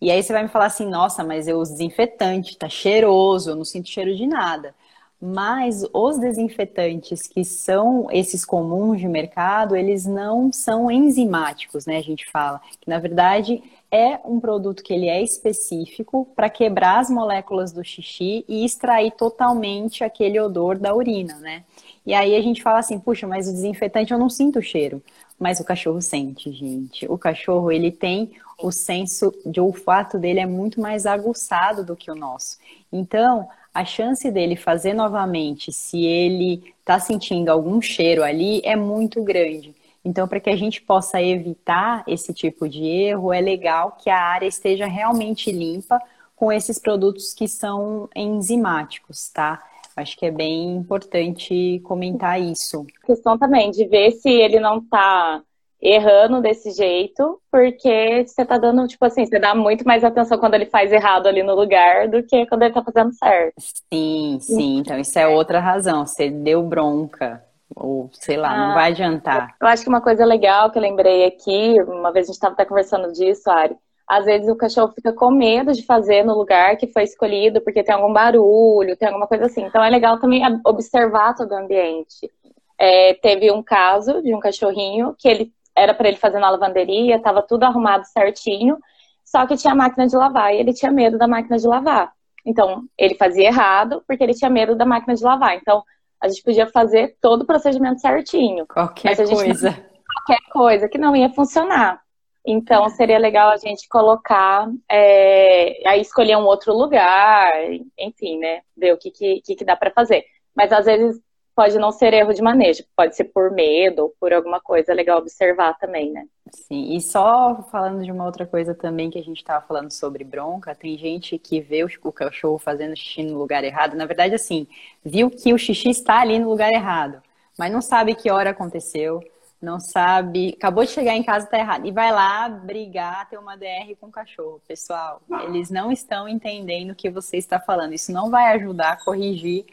E 0.00 0.12
aí 0.12 0.22
você 0.22 0.32
vai 0.32 0.44
me 0.44 0.48
falar 0.48 0.66
assim, 0.66 0.88
nossa, 0.88 1.24
mas 1.24 1.48
eu 1.48 1.58
uso 1.58 1.72
desinfetante, 1.72 2.56
tá 2.56 2.68
cheiroso, 2.68 3.50
eu 3.50 3.56
não 3.56 3.64
sinto 3.64 3.88
cheiro 3.88 4.14
de 4.14 4.28
nada. 4.28 4.72
Mas 5.20 5.84
os 5.92 6.18
desinfetantes 6.18 7.26
que 7.26 7.44
são 7.44 8.06
esses 8.12 8.44
comuns 8.44 9.00
de 9.00 9.08
mercado, 9.08 9.74
eles 9.74 10.06
não 10.06 10.52
são 10.52 10.90
enzimáticos, 10.90 11.86
né? 11.86 11.96
A 11.96 12.02
gente 12.02 12.28
fala 12.30 12.60
que 12.80 12.88
na 12.88 12.98
verdade 12.98 13.62
é 13.92 14.18
um 14.24 14.40
produto 14.40 14.82
que 14.82 14.94
ele 14.94 15.06
é 15.06 15.22
específico 15.22 16.26
para 16.34 16.48
quebrar 16.48 16.98
as 16.98 17.10
moléculas 17.10 17.72
do 17.72 17.84
xixi 17.84 18.42
e 18.48 18.64
extrair 18.64 19.12
totalmente 19.12 20.02
aquele 20.02 20.40
odor 20.40 20.78
da 20.78 20.94
urina, 20.94 21.36
né? 21.36 21.62
E 22.04 22.14
aí 22.14 22.34
a 22.34 22.40
gente 22.40 22.62
fala 22.62 22.78
assim, 22.78 22.98
puxa, 22.98 23.26
mas 23.26 23.46
o 23.46 23.52
desinfetante 23.52 24.12
eu 24.12 24.18
não 24.18 24.30
sinto 24.30 24.58
o 24.58 24.62
cheiro. 24.62 25.02
Mas 25.38 25.60
o 25.60 25.64
cachorro 25.64 26.00
sente, 26.00 26.50
gente. 26.52 27.06
O 27.06 27.18
cachorro, 27.18 27.70
ele 27.70 27.92
tem 27.92 28.32
o 28.58 28.70
senso 28.72 29.32
de 29.44 29.60
olfato 29.60 30.18
dele 30.18 30.40
é 30.40 30.46
muito 30.46 30.80
mais 30.80 31.04
aguçado 31.04 31.84
do 31.84 31.96
que 31.96 32.10
o 32.10 32.14
nosso. 32.14 32.56
Então, 32.92 33.48
a 33.74 33.84
chance 33.84 34.30
dele 34.30 34.56
fazer 34.56 34.94
novamente, 34.94 35.72
se 35.72 36.04
ele 36.04 36.74
está 36.80 36.98
sentindo 36.98 37.50
algum 37.50 37.80
cheiro 37.80 38.22
ali, 38.22 38.60
é 38.64 38.76
muito 38.76 39.22
grande. 39.22 39.74
Então, 40.04 40.26
para 40.26 40.40
que 40.40 40.50
a 40.50 40.56
gente 40.56 40.82
possa 40.82 41.22
evitar 41.22 42.02
esse 42.06 42.34
tipo 42.34 42.68
de 42.68 42.84
erro, 42.84 43.32
é 43.32 43.40
legal 43.40 43.96
que 44.02 44.10
a 44.10 44.18
área 44.18 44.46
esteja 44.46 44.86
realmente 44.86 45.52
limpa 45.52 46.00
com 46.34 46.50
esses 46.52 46.78
produtos 46.78 47.32
que 47.32 47.46
são 47.46 48.08
enzimáticos, 48.16 49.28
tá? 49.28 49.62
Acho 49.96 50.16
que 50.16 50.26
é 50.26 50.30
bem 50.30 50.74
importante 50.74 51.80
comentar 51.84 52.40
isso. 52.40 52.86
Questão 53.06 53.38
também 53.38 53.70
de 53.70 53.84
ver 53.86 54.12
se 54.12 54.28
ele 54.28 54.58
não 54.58 54.78
está 54.78 55.42
errando 55.80 56.40
desse 56.40 56.70
jeito, 56.70 57.40
porque 57.50 58.24
você 58.26 58.44
tá 58.44 58.56
dando, 58.56 58.86
tipo 58.86 59.04
assim, 59.04 59.26
você 59.26 59.38
dá 59.38 59.54
muito 59.54 59.84
mais 59.84 60.04
atenção 60.04 60.38
quando 60.38 60.54
ele 60.54 60.66
faz 60.66 60.92
errado 60.92 61.26
ali 61.26 61.42
no 61.42 61.54
lugar 61.54 62.08
do 62.08 62.22
que 62.22 62.46
quando 62.46 62.62
ele 62.62 62.72
tá 62.72 62.82
fazendo 62.82 63.12
certo. 63.12 63.54
Sim, 63.92 64.38
sim. 64.40 64.78
Então 64.78 64.98
isso 64.98 65.18
é 65.18 65.26
outra 65.26 65.58
razão. 65.58 66.06
Você 66.06 66.30
deu 66.30 66.62
bronca. 66.62 67.44
Ou, 67.74 68.10
sei 68.12 68.36
lá, 68.36 68.50
ah, 68.50 68.68
não 68.68 68.74
vai 68.74 68.90
adiantar. 68.90 69.54
Eu 69.60 69.66
acho 69.66 69.82
que 69.82 69.88
uma 69.88 70.00
coisa 70.00 70.24
legal 70.24 70.70
que 70.70 70.78
eu 70.78 70.82
lembrei 70.82 71.24
aqui, 71.24 71.80
uma 71.82 72.12
vez 72.12 72.26
a 72.26 72.28
gente 72.28 72.36
estava 72.36 72.54
até 72.54 72.64
conversando 72.64 73.12
disso, 73.12 73.50
Ari, 73.50 73.76
às 74.08 74.24
vezes 74.24 74.48
o 74.48 74.56
cachorro 74.56 74.92
fica 74.92 75.12
com 75.12 75.30
medo 75.30 75.72
de 75.72 75.84
fazer 75.84 76.24
no 76.24 76.36
lugar 76.36 76.76
que 76.76 76.86
foi 76.86 77.04
escolhido 77.04 77.60
porque 77.62 77.82
tem 77.82 77.94
algum 77.94 78.12
barulho, 78.12 78.96
tem 78.96 79.08
alguma 79.08 79.26
coisa 79.26 79.46
assim. 79.46 79.62
Então 79.62 79.82
é 79.82 79.88
legal 79.88 80.18
também 80.18 80.42
observar 80.66 81.34
todo 81.34 81.52
o 81.52 81.56
ambiente. 81.56 82.30
É, 82.78 83.14
teve 83.14 83.50
um 83.50 83.62
caso 83.62 84.20
de 84.22 84.34
um 84.34 84.40
cachorrinho 84.40 85.14
que 85.18 85.28
ele 85.28 85.52
era 85.74 85.94
para 85.94 86.08
ele 86.08 86.18
fazer 86.18 86.38
na 86.38 86.50
lavanderia, 86.50 87.16
estava 87.16 87.40
tudo 87.42 87.64
arrumado 87.64 88.04
certinho, 88.06 88.76
só 89.24 89.46
que 89.46 89.56
tinha 89.56 89.74
máquina 89.74 90.06
de 90.06 90.16
lavar 90.16 90.54
e 90.54 90.58
ele 90.58 90.74
tinha 90.74 90.92
medo 90.92 91.16
da 91.16 91.26
máquina 91.26 91.56
de 91.56 91.66
lavar. 91.66 92.12
Então, 92.44 92.84
ele 92.98 93.14
fazia 93.14 93.46
errado 93.46 94.02
porque 94.06 94.22
ele 94.22 94.34
tinha 94.34 94.50
medo 94.50 94.74
da 94.74 94.84
máquina 94.84 95.14
de 95.14 95.22
lavar. 95.22 95.56
Então, 95.56 95.82
a 96.22 96.28
gente 96.28 96.42
podia 96.42 96.68
fazer 96.68 97.16
todo 97.20 97.42
o 97.42 97.46
procedimento 97.46 98.00
certinho. 98.00 98.64
Qualquer 98.66 99.16
coisa. 99.16 99.70
Não, 99.70 99.92
qualquer 100.14 100.40
coisa 100.52 100.88
que 100.88 100.98
não 100.98 101.16
ia 101.16 101.28
funcionar. 101.30 102.00
Então, 102.46 102.88
seria 102.88 103.18
legal 103.18 103.50
a 103.50 103.56
gente 103.56 103.88
colocar, 103.88 104.68
é, 104.88 105.80
aí 105.86 106.00
escolher 106.00 106.36
um 106.36 106.44
outro 106.44 106.72
lugar, 106.72 107.52
enfim, 107.98 108.38
né? 108.38 108.60
Ver 108.76 108.92
o 108.92 108.98
que, 108.98 109.10
que, 109.10 109.40
que 109.40 109.64
dá 109.64 109.76
para 109.76 109.92
fazer. 109.92 110.24
Mas 110.54 110.72
às 110.72 110.86
vezes 110.86 111.20
pode 111.54 111.78
não 111.78 111.92
ser 111.92 112.14
erro 112.14 112.32
de 112.32 112.42
manejo, 112.42 112.84
pode 112.96 113.14
ser 113.14 113.24
por 113.24 113.50
medo 113.50 114.02
ou 114.04 114.14
por 114.18 114.32
alguma 114.32 114.60
coisa, 114.60 114.92
é 114.92 114.94
legal 114.94 115.18
observar 115.18 115.78
também, 115.78 116.10
né? 116.10 116.26
Sim, 116.50 116.94
e 116.94 117.00
só 117.00 117.62
falando 117.70 118.04
de 118.04 118.10
uma 118.10 118.24
outra 118.24 118.46
coisa 118.46 118.74
também 118.74 119.10
que 119.10 119.18
a 119.18 119.22
gente 119.22 119.38
estava 119.38 119.64
falando 119.66 119.90
sobre 119.90 120.24
bronca, 120.24 120.74
tem 120.74 120.96
gente 120.98 121.38
que 121.38 121.60
vê 121.60 121.84
o 121.84 122.12
cachorro 122.12 122.58
fazendo 122.58 122.96
xixi 122.96 123.22
no 123.22 123.38
lugar 123.38 123.64
errado, 123.64 123.96
na 123.96 124.06
verdade, 124.06 124.34
assim, 124.34 124.66
viu 125.04 125.30
que 125.30 125.52
o 125.52 125.58
xixi 125.58 125.90
está 125.90 126.20
ali 126.20 126.38
no 126.38 126.48
lugar 126.48 126.72
errado, 126.72 127.22
mas 127.58 127.72
não 127.72 127.80
sabe 127.80 128.14
que 128.14 128.30
hora 128.30 128.50
aconteceu, 128.50 129.22
não 129.60 129.78
sabe, 129.78 130.54
acabou 130.58 130.84
de 130.84 130.90
chegar 130.90 131.14
em 131.14 131.22
casa, 131.22 131.44
está 131.44 131.58
errado, 131.58 131.86
e 131.86 131.92
vai 131.92 132.10
lá 132.10 132.48
brigar, 132.48 133.28
ter 133.30 133.38
uma 133.38 133.56
DR 133.56 133.94
com 134.00 134.08
o 134.08 134.10
cachorro. 134.10 134.60
Pessoal, 134.66 135.22
eles 135.44 135.70
não 135.70 135.92
estão 135.92 136.28
entendendo 136.28 136.90
o 136.90 136.96
que 136.96 137.08
você 137.08 137.36
está 137.36 137.60
falando, 137.60 137.92
isso 137.92 138.10
não 138.10 138.28
vai 138.28 138.52
ajudar 138.54 138.92
a 138.92 139.04
corrigir 139.04 139.64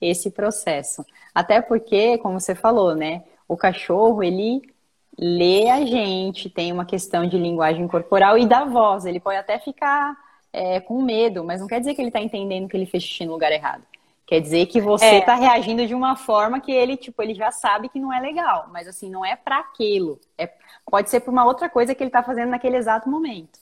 esse 0.00 0.30
processo. 0.30 1.04
Até 1.34 1.60
porque, 1.60 2.18
como 2.18 2.40
você 2.40 2.54
falou, 2.54 2.94
né? 2.94 3.24
O 3.48 3.56
cachorro, 3.56 4.22
ele 4.22 4.62
lê 5.18 5.68
a 5.70 5.84
gente, 5.84 6.50
tem 6.50 6.72
uma 6.72 6.84
questão 6.84 7.26
de 7.26 7.38
linguagem 7.38 7.86
corporal 7.88 8.36
e 8.36 8.46
da 8.46 8.64
voz. 8.64 9.06
Ele 9.06 9.20
pode 9.20 9.38
até 9.38 9.58
ficar 9.58 10.16
é, 10.52 10.80
com 10.80 11.02
medo, 11.02 11.44
mas 11.44 11.60
não 11.60 11.68
quer 11.68 11.80
dizer 11.80 11.94
que 11.94 12.00
ele 12.00 12.08
está 12.08 12.20
entendendo 12.20 12.68
que 12.68 12.76
ele 12.76 12.86
fez 12.86 13.02
xixi 13.02 13.24
no 13.24 13.32
lugar 13.32 13.52
errado. 13.52 13.82
Quer 14.26 14.40
dizer 14.40 14.66
que 14.66 14.80
você 14.80 15.18
está 15.18 15.36
é. 15.36 15.40
reagindo 15.40 15.86
de 15.86 15.94
uma 15.94 16.16
forma 16.16 16.58
que 16.60 16.72
ele, 16.72 16.96
tipo, 16.96 17.22
ele 17.22 17.32
já 17.32 17.52
sabe 17.52 17.88
que 17.88 18.00
não 18.00 18.12
é 18.12 18.18
legal. 18.18 18.68
Mas 18.72 18.88
assim, 18.88 19.08
não 19.08 19.24
é 19.24 19.36
para 19.36 19.58
aquilo. 19.58 20.20
É, 20.36 20.50
pode 20.90 21.08
ser 21.10 21.20
por 21.20 21.30
uma 21.30 21.44
outra 21.44 21.68
coisa 21.68 21.94
que 21.94 22.02
ele 22.02 22.08
está 22.08 22.22
fazendo 22.24 22.50
naquele 22.50 22.76
exato 22.76 23.08
momento. 23.08 23.60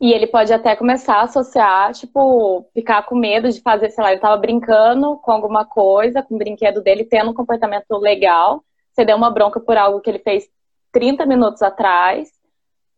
E 0.00 0.12
ele 0.12 0.26
pode 0.26 0.52
até 0.52 0.74
começar 0.76 1.16
a 1.16 1.22
associar, 1.22 1.92
tipo, 1.92 2.66
ficar 2.74 3.04
com 3.04 3.14
medo 3.14 3.50
de 3.50 3.60
fazer, 3.60 3.90
sei 3.90 4.02
lá, 4.02 4.12
ele 4.12 4.20
tava 4.20 4.36
brincando 4.36 5.16
com 5.18 5.32
alguma 5.32 5.64
coisa, 5.64 6.22
com 6.22 6.34
o 6.34 6.38
brinquedo 6.38 6.82
dele, 6.82 7.04
tendo 7.04 7.30
um 7.30 7.34
comportamento 7.34 7.96
legal. 7.98 8.64
Você 8.92 9.04
deu 9.04 9.16
uma 9.16 9.30
bronca 9.30 9.60
por 9.60 9.76
algo 9.76 10.00
que 10.00 10.10
ele 10.10 10.18
fez 10.18 10.48
30 10.92 11.26
minutos 11.26 11.62
atrás. 11.62 12.30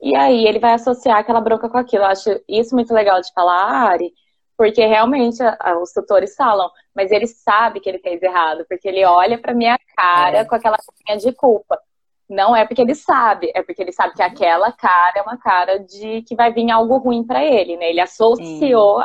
e 0.01 0.15
aí 0.15 0.47
ele 0.47 0.59
vai 0.59 0.75
associar 0.75 1.19
aquela 1.19 1.41
bronca 1.41 1.69
com 1.69 1.79
aquilo. 1.79 2.05
Eu 2.05 2.09
acho 2.09 2.41
isso 2.49 2.75
muito 2.75 2.93
legal 2.93 3.21
de 3.21 3.33
falar, 3.33 3.91
Ari, 3.91 4.13
porque 4.57 4.85
realmente 4.85 5.39
os 5.83 5.93
tutores 5.93 6.35
falam, 6.37 6.71
mas 6.95 7.11
ele 7.11 7.27
sabe 7.27 7.81
que 7.81 7.89
ele 7.89 7.99
fez 7.99 8.23
errado, 8.23 8.65
porque 8.69 8.89
ele 8.89 9.05
olha 9.05 9.39
pra 9.39 9.55
minha 9.55 9.79
cara 9.97 10.39
é. 10.39 10.45
com 10.45 10.55
aquela 10.55 10.77
carinha 10.77 11.19
de 11.19 11.33
culpa. 11.35 11.81
Não 12.29 12.57
é 12.57 12.67
porque 12.67 12.83
ele 12.83 12.95
sabe, 12.95 13.53
é 13.55 13.63
porque 13.63 13.81
ele 13.83 13.93
sabe 13.93 14.15
que 14.15 14.23
aquela 14.23 14.73
cara 14.73 15.13
é 15.17 15.23
uma 15.23 15.37
cara 15.37 15.79
de 15.79 16.23
que 16.23 16.35
vai 16.35 16.53
vir 16.53 16.71
algo 16.71 16.97
ruim 16.99 17.25
para 17.25 17.45
ele, 17.45 17.77
né? 17.77 17.91
Ele 17.91 18.01
associou 18.01 19.03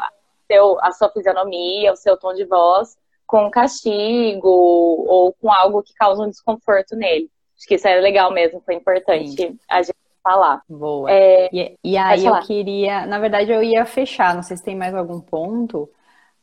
seu, 0.48 0.80
a 0.82 0.92
sua 0.92 1.10
fisionomia, 1.10 1.94
o 1.94 1.96
seu 1.96 2.18
tom 2.18 2.34
de 2.34 2.46
voz 2.46 2.98
com 3.32 3.50
castigo 3.50 4.50
ou 4.50 5.34
com 5.34 5.50
algo 5.50 5.82
que 5.82 5.94
causa 5.94 6.24
um 6.24 6.30
desconforto 6.30 6.98
nele. 6.98 7.30
Acho 7.58 7.66
que 7.66 7.76
isso 7.76 7.88
é 7.88 7.96
legal 8.02 8.32
mesmo, 8.34 8.62
foi 8.66 8.76
importante 8.76 9.32
Sim. 9.32 9.58
a 9.70 9.82
gente 9.82 9.96
falar. 10.22 10.62
Boa. 10.68 11.10
É, 11.10 11.50
e, 11.54 11.78
e 11.82 11.98
aí 11.98 12.26
eu 12.26 12.38
queria, 12.42 13.06
na 13.06 13.20
verdade, 13.20 13.50
eu 13.50 13.64
ia 13.64 13.86
fechar, 13.86 14.36
não 14.36 14.44
sei 14.44 14.58
se 14.58 14.64
tem 14.64 14.76
mais 14.76 14.94
algum 14.94 15.22
ponto, 15.22 15.90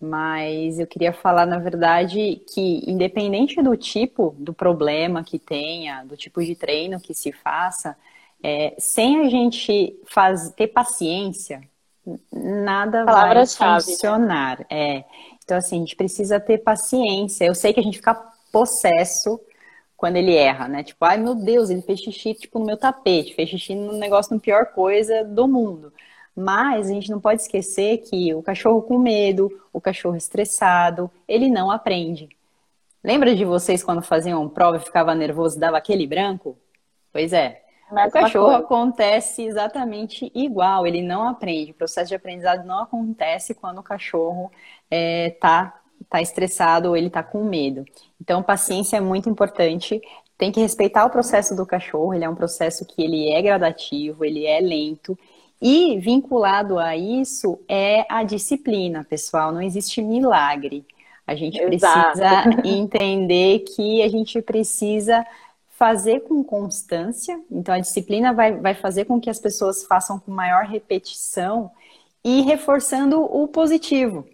mas 0.01 0.79
eu 0.79 0.87
queria 0.87 1.13
falar, 1.13 1.47
na 1.47 1.59
verdade, 1.59 2.41
que 2.53 2.83
independente 2.89 3.61
do 3.61 3.77
tipo 3.77 4.35
do 4.39 4.55
problema 4.55 5.25
que 5.25 5.39
tenha, 5.39 6.05
do 6.05 6.17
tipo 6.17 6.43
de 6.43 6.55
treino 6.55 7.01
que 7.01 7.15
se 7.15 7.33
faça, 7.33 7.97
é, 8.43 8.75
sem 8.79 9.21
a 9.21 9.29
gente 9.29 9.99
faz, 10.07 10.51
ter 10.53 10.69
paciência, 10.69 11.61
nada 12.33 13.05
vai 13.05 13.47
funcionar. 13.47 14.65
É. 14.71 15.05
Então, 15.45 15.57
assim, 15.57 15.77
a 15.77 15.81
gente 15.81 15.97
precisa 15.97 16.39
ter 16.39 16.59
paciência. 16.59 17.45
Eu 17.45 17.55
sei 17.55 17.73
que 17.73 17.81
a 17.81 17.83
gente 17.83 17.99
fica 17.99 18.15
possesso 18.53 19.41
quando 19.97 20.17
ele 20.17 20.35
erra, 20.35 20.69
né? 20.69 20.85
Tipo, 20.85 21.05
ai 21.05 21.19
meu 21.19 21.35
Deus, 21.35 21.71
ele 21.71 21.83
fez 21.83 22.01
xixi 22.01 22.33
tipo, 22.33 22.61
no 22.61 22.67
meu 22.67 22.77
tapete, 22.77 23.35
fez 23.35 23.49
xixi 23.51 23.75
no 23.75 23.95
negócio, 23.95 24.33
na 24.33 24.41
pior 24.41 24.67
coisa 24.67 25.25
do 25.25 25.49
mundo. 25.49 25.93
Mas 26.41 26.89
a 26.89 26.93
gente 26.93 27.11
não 27.11 27.21
pode 27.21 27.43
esquecer 27.43 27.99
que 27.99 28.33
o 28.33 28.41
cachorro 28.41 28.81
com 28.81 28.97
medo, 28.97 29.51
o 29.73 29.81
cachorro 29.81 30.15
estressado, 30.15 31.11
ele 31.27 31.51
não 31.51 31.69
aprende. 31.69 32.29
Lembra 33.03 33.35
de 33.35 33.45
vocês 33.45 33.83
quando 33.83 34.03
faziam 34.03 34.49
prova 34.49 34.77
e 34.77 34.81
ficava 34.81 35.17
nervoso 35.17 35.57
e 35.57 35.61
dava 35.61 35.79
aquele 35.79 36.07
branco? 36.07 36.57
Pois 37.13 37.33
é. 37.33 37.61
Mas 37.91 38.11
o 38.11 38.13
cachorro 38.13 38.55
acontece 38.55 39.43
exatamente 39.43 40.31
igual, 40.33 40.87
ele 40.87 41.03
não 41.03 41.27
aprende. 41.27 41.73
O 41.73 41.75
processo 41.75 42.11
de 42.11 42.15
aprendizado 42.15 42.65
não 42.65 42.85
acontece 42.85 43.53
quando 43.53 43.79
o 43.79 43.83
cachorro 43.83 44.49
está 44.89 45.75
é, 45.75 46.05
tá 46.09 46.23
estressado 46.23 46.91
ou 46.91 46.97
ele 46.97 47.09
está 47.09 47.21
com 47.21 47.43
medo. 47.43 47.85
Então, 48.21 48.45
paciência 48.45 48.99
é 48.99 49.01
muito 49.01 49.29
importante. 49.29 50.01
Tem 50.37 50.53
que 50.53 50.61
respeitar 50.61 51.05
o 51.05 51.11
processo 51.11 51.57
do 51.57 51.67
cachorro. 51.67 52.15
Ele 52.15 52.25
é 52.25 52.31
um 52.31 52.37
processo 52.37 52.87
que 52.87 53.03
ele 53.03 53.29
é 53.33 53.43
gradativo, 53.43 54.25
ele 54.25 54.47
é 54.47 54.61
lento. 54.61 55.19
E 55.61 55.99
vinculado 55.99 56.79
a 56.79 56.97
isso 56.97 57.59
é 57.69 58.07
a 58.09 58.23
disciplina, 58.23 59.05
pessoal. 59.05 59.53
Não 59.53 59.61
existe 59.61 60.01
milagre. 60.01 60.85
A 61.27 61.35
gente 61.35 61.61
Exato. 61.61 62.19
precisa 62.19 62.67
entender 62.67 63.61
que 63.61 64.03
a 64.03 64.09
gente 64.09 64.41
precisa 64.41 65.27
fazer 65.79 66.21
com 66.21 66.43
constância. 66.43 67.41
Então, 67.51 67.75
a 67.75 67.79
disciplina 67.79 68.33
vai, 68.33 68.53
vai 68.53 68.75
fazer 68.75 69.05
com 69.05 69.21
que 69.21 69.31
as 69.31 69.39
pessoas 69.39 69.85
façam 69.85 70.19
com 70.19 70.31
maior 70.31 70.65
repetição 70.65 71.71
e 72.25 72.41
reforçando 72.41 73.23
o 73.23 73.47
positivo. 73.47 74.27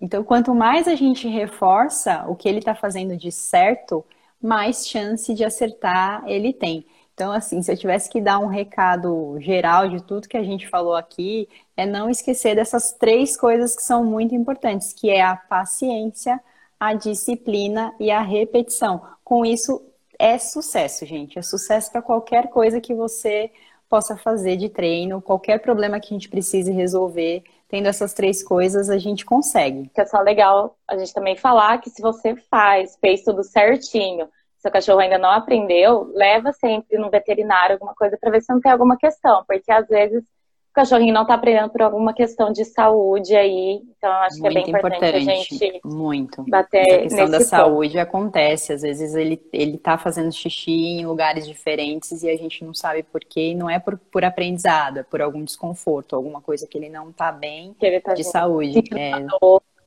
Então, 0.00 0.24
quanto 0.24 0.54
mais 0.54 0.88
a 0.88 0.94
gente 0.94 1.28
reforça 1.28 2.24
o 2.26 2.34
que 2.34 2.48
ele 2.48 2.60
está 2.60 2.74
fazendo 2.74 3.16
de 3.16 3.30
certo, 3.30 4.04
mais 4.40 4.88
chance 4.88 5.34
de 5.34 5.44
acertar 5.44 6.22
ele 6.26 6.52
tem. 6.52 6.86
Então, 7.20 7.32
assim, 7.32 7.60
se 7.60 7.70
eu 7.70 7.76
tivesse 7.76 8.08
que 8.08 8.18
dar 8.18 8.38
um 8.38 8.46
recado 8.46 9.38
geral 9.40 9.90
de 9.90 10.02
tudo 10.02 10.26
que 10.26 10.38
a 10.38 10.42
gente 10.42 10.66
falou 10.66 10.94
aqui, 10.94 11.46
é 11.76 11.84
não 11.84 12.08
esquecer 12.08 12.56
dessas 12.56 12.92
três 12.92 13.36
coisas 13.36 13.76
que 13.76 13.82
são 13.82 14.02
muito 14.02 14.34
importantes, 14.34 14.94
que 14.94 15.10
é 15.10 15.20
a 15.20 15.36
paciência, 15.36 16.40
a 16.80 16.94
disciplina 16.94 17.94
e 18.00 18.10
a 18.10 18.22
repetição. 18.22 19.02
Com 19.22 19.44
isso, 19.44 19.82
é 20.18 20.38
sucesso, 20.38 21.04
gente. 21.04 21.38
É 21.38 21.42
sucesso 21.42 21.92
para 21.92 22.00
qualquer 22.00 22.48
coisa 22.48 22.80
que 22.80 22.94
você 22.94 23.50
possa 23.86 24.16
fazer 24.16 24.56
de 24.56 24.70
treino, 24.70 25.20
qualquer 25.20 25.60
problema 25.60 26.00
que 26.00 26.14
a 26.14 26.16
gente 26.16 26.30
precise 26.30 26.72
resolver 26.72 27.44
tendo 27.68 27.86
essas 27.86 28.14
três 28.14 28.42
coisas, 28.42 28.88
a 28.88 28.96
gente 28.96 29.26
consegue. 29.26 29.90
Que 29.94 30.00
é 30.00 30.06
só 30.06 30.20
legal 30.22 30.74
a 30.88 30.96
gente 30.96 31.12
também 31.12 31.36
falar 31.36 31.82
que 31.82 31.90
se 31.90 32.00
você 32.00 32.34
faz, 32.34 32.96
fez 32.98 33.22
tudo 33.22 33.44
certinho, 33.44 34.26
seu 34.60 34.70
cachorro 34.70 35.00
ainda 35.00 35.18
não 35.18 35.30
aprendeu, 35.30 36.12
leva 36.14 36.52
sempre 36.52 36.98
no 36.98 37.10
veterinário 37.10 37.74
alguma 37.74 37.94
coisa 37.94 38.16
para 38.20 38.30
ver 38.30 38.42
se 38.42 38.52
não 38.52 38.60
tem 38.60 38.70
alguma 38.70 38.96
questão, 38.96 39.42
porque 39.46 39.72
às 39.72 39.88
vezes 39.88 40.22
o 40.22 40.72
cachorrinho 40.72 41.12
não 41.12 41.22
está 41.22 41.34
aprendendo 41.34 41.68
por 41.70 41.82
alguma 41.82 42.14
questão 42.14 42.52
de 42.52 42.64
saúde 42.64 43.34
aí. 43.34 43.82
Então, 43.98 44.08
eu 44.08 44.16
acho 44.18 44.38
muito 44.38 44.52
que 44.52 44.58
é 44.58 44.62
bem 44.62 44.68
importante, 44.68 44.96
importante, 44.96 45.28
a 45.28 45.34
gente 45.34 45.80
muito. 45.84 46.44
bater 46.48 46.88
Essa 46.88 46.98
questão 47.00 47.28
da 47.28 47.38
ponto. 47.38 47.48
saúde 47.48 47.98
acontece. 47.98 48.72
Às 48.72 48.82
vezes 48.82 49.14
ele, 49.16 49.42
ele 49.52 49.78
tá 49.78 49.98
fazendo 49.98 50.30
xixi 50.32 50.70
em 50.70 51.06
lugares 51.06 51.44
diferentes 51.44 52.22
e 52.22 52.30
a 52.30 52.36
gente 52.36 52.64
não 52.64 52.72
sabe 52.72 53.02
por 53.02 53.20
quê. 53.20 53.50
E 53.50 53.54
não 53.56 53.68
é 53.68 53.80
por, 53.80 53.98
por 53.98 54.24
aprendizado, 54.24 54.98
é 54.98 55.02
por 55.02 55.20
algum 55.20 55.42
desconforto, 55.42 56.14
alguma 56.14 56.40
coisa 56.40 56.68
que 56.68 56.78
ele 56.78 56.88
não 56.88 57.10
está 57.10 57.32
bem 57.32 57.74
tá 58.04 58.14
de 58.14 58.22
saúde. 58.22 58.80
É. 58.96 59.26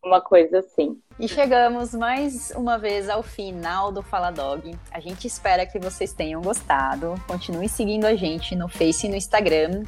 Uma 0.03 0.19
coisa 0.19 0.59
assim. 0.59 0.99
E 1.17 1.27
chegamos 1.27 1.93
mais 1.93 2.51
uma 2.55 2.77
vez 2.77 3.09
ao 3.09 3.23
final 3.23 3.91
do 3.91 4.01
Fala 4.01 4.31
Dog. 4.31 4.75
A 4.91 4.99
gente 4.99 5.27
espera 5.27 5.65
que 5.65 5.79
vocês 5.79 6.11
tenham 6.11 6.41
gostado. 6.41 7.15
Continue 7.27 7.69
seguindo 7.69 8.05
a 8.05 8.15
gente 8.15 8.55
no 8.55 8.67
Face 8.67 9.07
e 9.07 9.09
no 9.09 9.15
Instagram, 9.15 9.83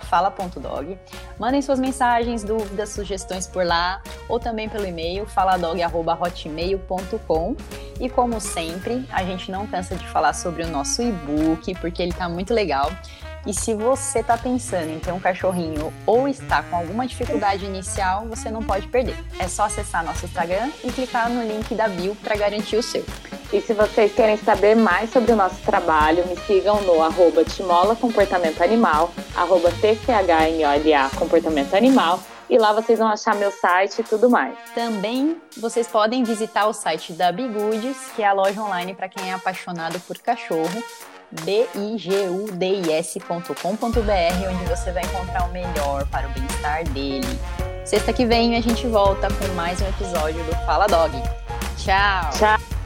fala.dog. 0.00 0.98
Mandem 1.38 1.62
suas 1.62 1.80
mensagens, 1.80 2.44
dúvidas, 2.44 2.90
sugestões 2.90 3.46
por 3.46 3.64
lá, 3.64 4.02
ou 4.28 4.38
também 4.38 4.68
pelo 4.68 4.86
e-mail 4.86 5.24
faladog.hotmail.com. 5.26 7.56
E 8.00 8.08
como 8.08 8.40
sempre, 8.40 9.04
a 9.10 9.24
gente 9.24 9.50
não 9.50 9.66
cansa 9.66 9.96
de 9.96 10.06
falar 10.08 10.34
sobre 10.34 10.62
o 10.62 10.68
nosso 10.68 11.02
e-book, 11.02 11.74
porque 11.80 12.00
ele 12.02 12.12
está 12.12 12.28
muito 12.28 12.54
legal. 12.54 12.92
E 13.48 13.54
se 13.54 13.72
você 13.72 14.18
está 14.18 14.36
pensando 14.36 14.90
em 14.90 14.98
ter 14.98 15.10
um 15.10 15.18
cachorrinho 15.18 15.90
ou 16.04 16.28
está 16.28 16.62
com 16.62 16.76
alguma 16.76 17.06
dificuldade 17.06 17.64
inicial, 17.64 18.26
você 18.26 18.50
não 18.50 18.62
pode 18.62 18.86
perder. 18.88 19.16
É 19.38 19.48
só 19.48 19.62
acessar 19.62 20.04
nosso 20.04 20.26
Instagram 20.26 20.70
e 20.84 20.92
clicar 20.92 21.30
no 21.30 21.42
link 21.42 21.74
da 21.74 21.88
bio 21.88 22.14
para 22.16 22.36
garantir 22.36 22.76
o 22.76 22.82
seu. 22.82 23.02
E 23.50 23.58
se 23.62 23.72
vocês 23.72 24.12
querem 24.12 24.36
saber 24.36 24.76
mais 24.76 25.10
sobre 25.10 25.32
o 25.32 25.36
nosso 25.36 25.62
trabalho, 25.62 26.26
me 26.26 26.36
sigam 26.40 26.82
no 26.82 27.02
arroba 27.02 27.42
Timola 27.42 27.96
Comportamento 27.96 28.60
Animal, 28.62 29.10
arroba 29.34 29.70
TCHMOLA 29.70 31.08
Comportamento 31.18 31.74
Animal, 31.74 32.20
e 32.50 32.58
lá 32.58 32.74
vocês 32.74 32.98
vão 32.98 33.08
achar 33.08 33.34
meu 33.34 33.50
site 33.50 34.00
e 34.00 34.04
tudo 34.04 34.28
mais. 34.28 34.58
Também 34.74 35.40
vocês 35.56 35.88
podem 35.88 36.22
visitar 36.22 36.66
o 36.66 36.74
site 36.74 37.14
da 37.14 37.32
Bigudes, 37.32 37.96
que 38.14 38.22
é 38.22 38.26
a 38.26 38.34
loja 38.34 38.60
online 38.60 38.92
para 38.92 39.08
quem 39.08 39.30
é 39.30 39.32
apaixonado 39.32 39.98
por 40.00 40.18
cachorro, 40.18 40.82
bigudis.com.br, 41.30 42.48
onde 44.50 44.64
você 44.64 44.92
vai 44.92 45.02
encontrar 45.04 45.44
o 45.48 45.52
melhor 45.52 46.06
para 46.06 46.28
o 46.28 46.30
bem-estar 46.30 46.84
dele. 46.90 47.38
Sexta 47.84 48.12
que 48.12 48.26
vem 48.26 48.56
a 48.56 48.60
gente 48.60 48.86
volta 48.86 49.28
com 49.28 49.54
mais 49.54 49.80
um 49.80 49.88
episódio 49.88 50.42
do 50.44 50.52
Fala 50.66 50.86
Dog. 50.86 51.12
Tchau! 51.76 52.30
Tchau! 52.38 52.77